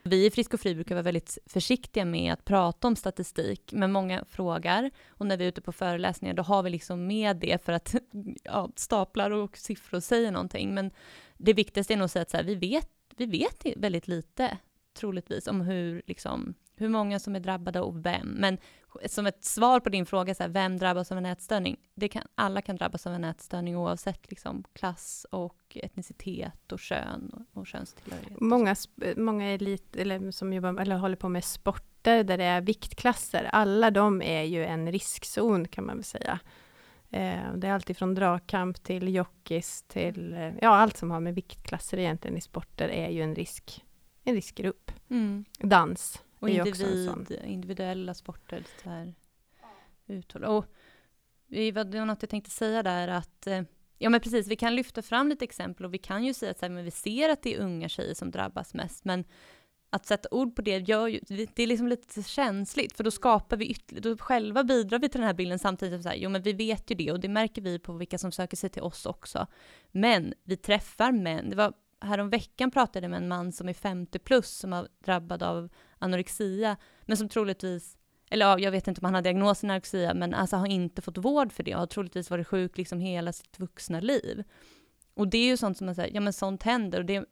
Vi 0.02 0.26
i 0.26 0.30
Frisk 0.30 0.54
och 0.54 0.60
Fri 0.60 0.74
brukar 0.74 0.94
vara 0.94 1.02
väldigt 1.02 1.38
försiktiga 1.46 2.04
med 2.04 2.32
att 2.32 2.44
prata 2.44 2.88
om 2.88 2.96
statistik, 2.96 3.72
men 3.72 3.92
många 3.92 4.24
frågar. 4.24 4.90
Och 5.08 5.26
när 5.26 5.36
vi 5.36 5.44
är 5.44 5.48
ute 5.48 5.60
på 5.60 5.72
föreläsningar, 5.72 6.34
då 6.34 6.42
har 6.42 6.62
vi 6.62 6.70
liksom 6.70 7.06
med 7.06 7.36
det 7.36 7.64
för 7.64 7.72
att 7.72 7.94
ja, 8.42 8.70
staplar 8.76 9.30
och 9.30 9.56
siffror 9.56 10.00
säger 10.00 10.30
någonting. 10.30 10.74
Men 10.74 10.90
det 11.36 11.52
viktigaste 11.52 11.92
är 11.92 11.96
nog 11.96 12.04
att 12.04 12.10
säga 12.10 12.22
att 12.22 12.30
så 12.30 12.36
här, 12.36 12.44
vi, 12.44 12.54
vet, 12.54 12.88
vi 13.16 13.26
vet 13.26 13.66
väldigt 13.76 14.08
lite, 14.08 14.58
troligtvis, 14.94 15.46
om 15.46 15.60
hur, 15.60 16.02
liksom, 16.06 16.54
hur 16.80 16.88
många 16.88 17.18
som 17.18 17.36
är 17.36 17.40
drabbade 17.40 17.80
och 17.80 18.06
vem. 18.06 18.28
Men 18.28 18.58
som 19.06 19.26
ett 19.26 19.44
svar 19.44 19.80
på 19.80 19.88
din 19.88 20.06
fråga, 20.06 20.34
så 20.34 20.42
här, 20.42 20.50
vem 20.50 20.78
drabbas 20.78 21.12
av 21.12 21.18
en 21.18 21.26
ätstörning? 21.26 21.76
Det 21.94 22.08
kan, 22.08 22.22
alla 22.34 22.62
kan 22.62 22.76
drabbas 22.76 23.06
av 23.06 23.14
en 23.14 23.24
ätstörning 23.24 23.76
oavsett 23.76 24.30
liksom, 24.30 24.64
klass 24.72 25.26
och 25.30 25.76
etnicitet 25.82 26.72
och 26.72 26.80
kön 26.80 27.30
och, 27.32 27.60
och 27.60 27.66
könstillhörighet. 27.66 28.40
Många, 28.40 28.76
många 29.16 29.48
elit, 29.48 29.96
eller 29.96 30.30
som 30.30 30.52
jobbar, 30.52 30.80
eller 30.80 30.96
håller 30.96 31.16
på 31.16 31.28
med 31.28 31.44
sporter 31.44 32.24
där 32.24 32.38
det 32.38 32.44
är 32.44 32.60
viktklasser, 32.60 33.48
alla 33.52 33.90
de 33.90 34.22
är 34.22 34.42
ju 34.42 34.64
en 34.64 34.92
riskzon 34.92 35.68
kan 35.68 35.86
man 35.86 35.96
väl 35.96 36.04
säga. 36.04 36.40
Eh, 37.10 37.54
det 37.56 37.68
är 37.68 37.72
alltid 37.72 37.96
från 37.96 38.14
dragkamp 38.14 38.82
till 38.82 39.14
jockeys 39.14 39.82
till, 39.82 40.32
eh, 40.32 40.52
ja 40.60 40.68
allt 40.68 40.96
som 40.96 41.10
har 41.10 41.20
med 41.20 41.34
viktklasser 41.34 41.98
egentligen 41.98 42.36
i 42.36 42.40
sporter 42.40 42.88
är 42.88 43.08
ju 43.08 43.22
en 43.22 43.34
risk, 43.34 43.84
en 44.24 44.34
riskgrupp. 44.34 44.92
Mm. 45.10 45.44
Dans 45.58 46.22
och 46.40 46.50
individ, 46.50 47.40
individuella 47.44 48.14
sporter. 48.14 48.64
Så 48.82 48.90
här, 48.90 49.14
uthåll. 50.06 50.44
Och 50.44 50.66
det 51.46 51.72
var 51.72 52.04
något 52.04 52.22
jag 52.22 52.30
tänkte 52.30 52.50
säga 52.50 52.82
där 52.82 53.08
att 53.08 53.46
eh, 53.46 53.62
Ja 54.02 54.10
men 54.10 54.20
precis, 54.20 54.48
vi 54.48 54.56
kan 54.56 54.76
lyfta 54.76 55.02
fram 55.02 55.28
lite 55.28 55.44
exempel 55.44 55.86
och 55.86 55.94
vi 55.94 55.98
kan 55.98 56.24
ju 56.24 56.34
säga 56.34 56.50
att 56.50 56.60
men 56.60 56.84
vi 56.84 56.90
ser 56.90 57.28
att 57.28 57.42
det 57.42 57.54
är 57.54 57.60
unga 57.60 57.88
tjejer 57.88 58.14
som 58.14 58.30
drabbas 58.30 58.74
mest, 58.74 59.04
men 59.04 59.24
att 59.90 60.06
sätta 60.06 60.28
ord 60.30 60.56
på 60.56 60.62
det 60.62 60.78
gör 60.78 61.06
ju, 61.06 61.20
det 61.28 61.62
är 61.62 61.66
liksom 61.66 61.88
lite 61.88 62.22
känsligt, 62.22 62.96
för 62.96 63.04
då 63.04 63.10
skapar 63.10 63.56
vi 63.56 63.66
ytterligare, 63.66 64.10
då 64.10 64.16
själva 64.24 64.64
bidrar 64.64 64.98
vi 64.98 65.08
till 65.08 65.20
den 65.20 65.26
här 65.26 65.34
bilden 65.34 65.58
samtidigt 65.58 65.94
som 65.94 66.02
så 66.02 66.08
här, 66.08 66.16
jo 66.16 66.30
men 66.30 66.42
vi 66.42 66.52
vet 66.52 66.90
ju 66.90 66.94
det 66.94 67.12
och 67.12 67.20
det 67.20 67.28
märker 67.28 67.62
vi 67.62 67.78
på 67.78 67.92
vilka 67.92 68.18
som 68.18 68.32
söker 68.32 68.56
sig 68.56 68.70
till 68.70 68.82
oss 68.82 69.06
också. 69.06 69.46
Men 69.92 70.34
vi 70.44 70.56
träffar 70.56 71.12
män, 71.12 71.50
det 71.50 71.56
var 71.56 71.72
häromveckan 72.00 72.70
pratade 72.70 73.04
jag 73.04 73.10
med 73.10 73.22
en 73.22 73.28
man 73.28 73.52
som 73.52 73.68
är 73.68 73.72
50 73.72 74.18
plus 74.18 74.50
som 74.50 74.72
har 74.72 74.88
drabbad 75.04 75.42
av 75.42 75.68
anorexia, 75.98 76.76
men 77.02 77.16
som 77.16 77.28
troligtvis, 77.28 77.96
eller 78.30 78.46
ja, 78.46 78.58
jag 78.58 78.70
vet 78.70 78.88
inte 78.88 79.00
om 79.00 79.04
han 79.04 79.14
har 79.14 79.22
diagnosen 79.22 79.70
anorexia, 79.70 80.14
men 80.14 80.34
alltså 80.34 80.56
har 80.56 80.66
inte 80.66 81.02
fått 81.02 81.18
vård 81.18 81.52
för 81.52 81.62
det 81.62 81.74
och 81.74 81.80
har 81.80 81.86
troligtvis 81.86 82.30
varit 82.30 82.46
sjuk 82.46 82.78
liksom 82.78 83.00
hela 83.00 83.32
sitt 83.32 83.58
vuxna 83.60 84.00
liv. 84.00 84.44
Och 85.14 85.28
det 85.28 85.38
är 85.38 85.46
ju 85.46 85.56
sånt 85.56 85.78
som 85.78 85.86
man 85.86 85.94
säger, 85.94 86.14
ja 86.14 86.20
men 86.20 86.32
sånt 86.32 86.62
händer 86.62 86.98
och 86.98 87.04
det, 87.04 87.24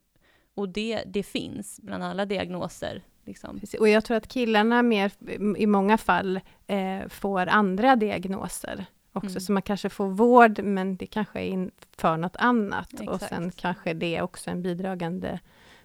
och 0.55 0.69
det, 0.69 1.03
det 1.07 1.23
finns 1.23 1.81
bland 1.83 2.05
alla 2.05 2.27
diagnoser. 2.27 3.03
Liksom. 3.25 3.61
Och 3.79 3.89
jag 3.89 4.05
tror 4.05 4.17
att 4.17 4.29
killarna 4.29 4.83
mer, 4.83 5.13
i 5.57 5.67
många 5.67 5.99
fall 5.99 6.41
eh, 6.67 7.09
får 7.09 7.47
andra 7.47 7.97
diagnoser 7.97 8.87
också, 9.19 9.31
mm. 9.31 9.41
så 9.41 9.53
man 9.53 9.63
kanske 9.63 9.89
får 9.89 10.09
vård, 10.09 10.63
men 10.63 10.97
det 10.97 11.07
kanske 11.07 11.41
är 11.41 11.71
för 11.97 12.17
något 12.17 12.37
annat. 12.37 12.93
Exakt. 12.93 13.11
Och 13.11 13.21
sen 13.21 13.51
kanske 13.51 13.95
det 13.95 14.17
är 14.17 14.23
också 14.23 14.51
en 14.51 14.63
bidragande 14.63 15.41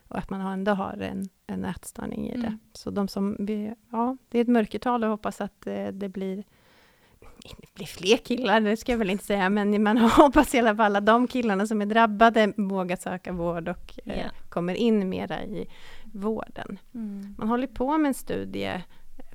och 0.08 0.18
att 0.18 0.30
man 0.30 0.42
ändå 0.42 0.72
har 0.72 0.98
en, 0.98 1.30
en 1.48 1.66
ätstörning 1.66 2.30
i 2.30 2.32
det. 2.32 2.48
Mm. 2.48 2.60
Så 2.74 2.92
de 2.92 3.08
som, 3.08 3.38
ja, 3.92 4.18
det 4.30 4.38
är 4.38 4.42
ett 4.42 4.48
mörkertal 4.48 5.04
och 5.04 5.10
hoppas 5.10 5.42
att 5.42 5.62
det, 5.62 5.92
det 5.92 6.10
blir 6.10 6.44
det 7.60 7.74
blir 7.74 7.86
fler 7.86 8.18
killar, 8.18 8.62
det 8.62 8.78
ska 8.78 8.92
jag 8.92 9.00
väl 9.00 9.10
inte 9.10 9.26
säga, 9.26 9.50
men 9.50 9.84
man 9.84 9.98
hoppas 10.18 10.56
i 10.56 10.60
alla 10.60 10.76
fall 10.76 10.96
att 10.96 11.06
de 11.06 11.28
killarna 11.28 11.68
som 11.68 11.82
är 11.82 11.86
drabbade 11.86 12.54
vågar 12.58 12.96
söka 12.96 13.32
vård 13.32 13.68
och 13.68 14.00
yeah. 14.06 14.20
eh, 14.20 14.32
kommer 14.50 14.76
in 14.76 15.10
mera 15.10 15.44
i 15.44 15.70
vården. 16.04 16.80
Mm. 16.94 17.36
Man 17.38 17.48
håller 17.48 17.68
på 17.68 17.98
med 17.98 18.10
en 18.10 18.14
studie 18.14 18.84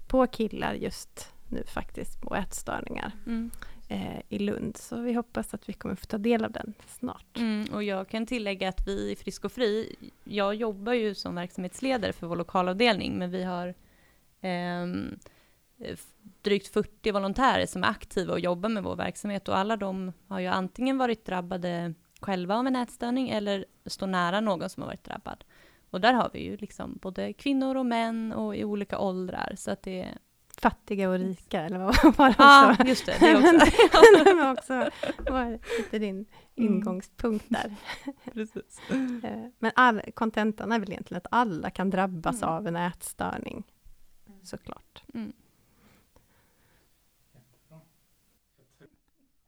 på 0.07 0.27
killar 0.27 0.75
just 0.75 1.33
nu 1.49 1.65
faktiskt, 1.67 2.21
på 2.23 2.35
ätstörningar. 2.35 3.13
Mm 3.27 3.51
eh, 3.89 4.21
i 4.29 4.39
Lund. 4.39 4.77
Så 4.77 5.01
vi 5.01 5.13
hoppas 5.13 5.55
att 5.55 5.69
vi 5.69 5.73
kommer 5.73 5.95
få 5.95 6.07
ta 6.07 6.19
del 6.19 6.45
av 6.45 6.53
den 6.53 6.75
snart. 6.87 7.37
Mm, 7.37 7.65
och 7.73 7.83
jag 7.83 8.09
kan 8.09 8.27
tillägga 8.27 8.69
att 8.69 8.89
vi 8.89 9.11
i 9.11 9.17
Frisk 9.17 9.45
och 9.45 9.53
Fri, 9.53 9.97
jag 10.25 10.55
jobbar 10.55 10.93
ju 10.93 11.15
som 11.15 11.35
verksamhetsledare 11.35 12.13
för 12.13 12.27
vår 12.27 12.37
lokalavdelning, 12.37 13.19
men 13.19 13.31
vi 13.31 13.43
har 13.43 13.75
eh, 14.41 14.87
drygt 16.43 16.69
40 16.69 17.13
volontärer 17.13 17.67
som 17.67 17.85
är 17.85 17.89
aktiva 17.89 18.33
och 18.33 18.41
jobbar 18.41 18.69
med 18.69 18.83
vår 18.83 18.97
verksamhet 18.97 19.49
och 19.49 19.59
alla 19.59 19.77
de 19.77 20.13
har 20.29 20.41
ju 20.41 20.47
antingen 20.47 20.99
varit 20.99 21.25
drabbade 21.25 21.95
själva 22.21 22.57
av 22.57 22.67
en 22.67 22.77
ätstörning 22.77 23.29
eller 23.29 23.65
står 23.87 24.07
nära 24.07 24.41
någon 24.41 24.71
som 24.71 24.83
har 24.83 24.91
varit 24.91 25.05
drabbad. 25.05 25.45
Och 25.91 26.01
där 26.01 26.13
har 26.13 26.31
vi 26.33 26.45
ju 26.45 26.57
liksom 26.57 26.99
både 27.03 27.33
kvinnor 27.33 27.77
och 27.77 27.87
män 27.87 28.33
och 28.33 28.57
i 28.57 28.65
olika 28.65 28.99
åldrar, 28.99 29.55
så 29.57 29.71
att 29.71 29.83
det 29.83 30.19
fattiga 30.61 31.11
och 31.11 31.19
rika, 31.19 31.61
eller 31.61 31.79
vad 32.03 32.17
var 32.17 32.29
det 32.29 32.35
Ja, 32.39 32.77
ah, 32.79 32.85
just 32.87 33.07
det. 33.07 33.17
det 33.21 33.37
också. 33.37 34.25
det 34.25 34.35
var 34.35 34.53
också 34.53 34.91
var 35.31 35.59
lite 35.79 35.99
din 35.99 36.17
mm. 36.17 36.27
ingångspunkt 36.55 37.45
där. 37.49 37.77
Precis. 38.33 38.81
Eh, 38.91 39.47
men 39.59 39.73
all, 39.75 40.03
kontentan 40.15 40.73
är 40.73 40.79
väl 40.79 40.93
egentligen 40.93 41.19
att 41.19 41.27
alla 41.31 41.71
kan 41.71 41.91
drabbas 41.91 42.43
mm. 42.43 42.55
av 42.55 42.67
en 42.67 42.77
ätstörning, 42.77 43.65
såklart. 44.43 45.03
Mm. 45.15 45.33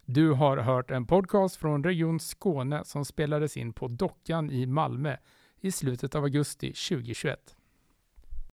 Du 0.04 0.32
har 0.32 0.56
hört 0.56 0.90
en 0.90 1.06
podcast 1.06 1.56
från 1.56 1.84
Region 1.84 2.20
Skåne 2.20 2.84
som 2.84 3.04
spelades 3.04 3.56
in 3.56 3.72
på 3.72 3.88
Dockan 3.88 4.50
i 4.50 4.66
Malmö 4.66 5.16
i 5.60 5.72
slutet 5.72 6.14
av 6.14 6.22
augusti 6.22 6.66
2021. 6.66 7.56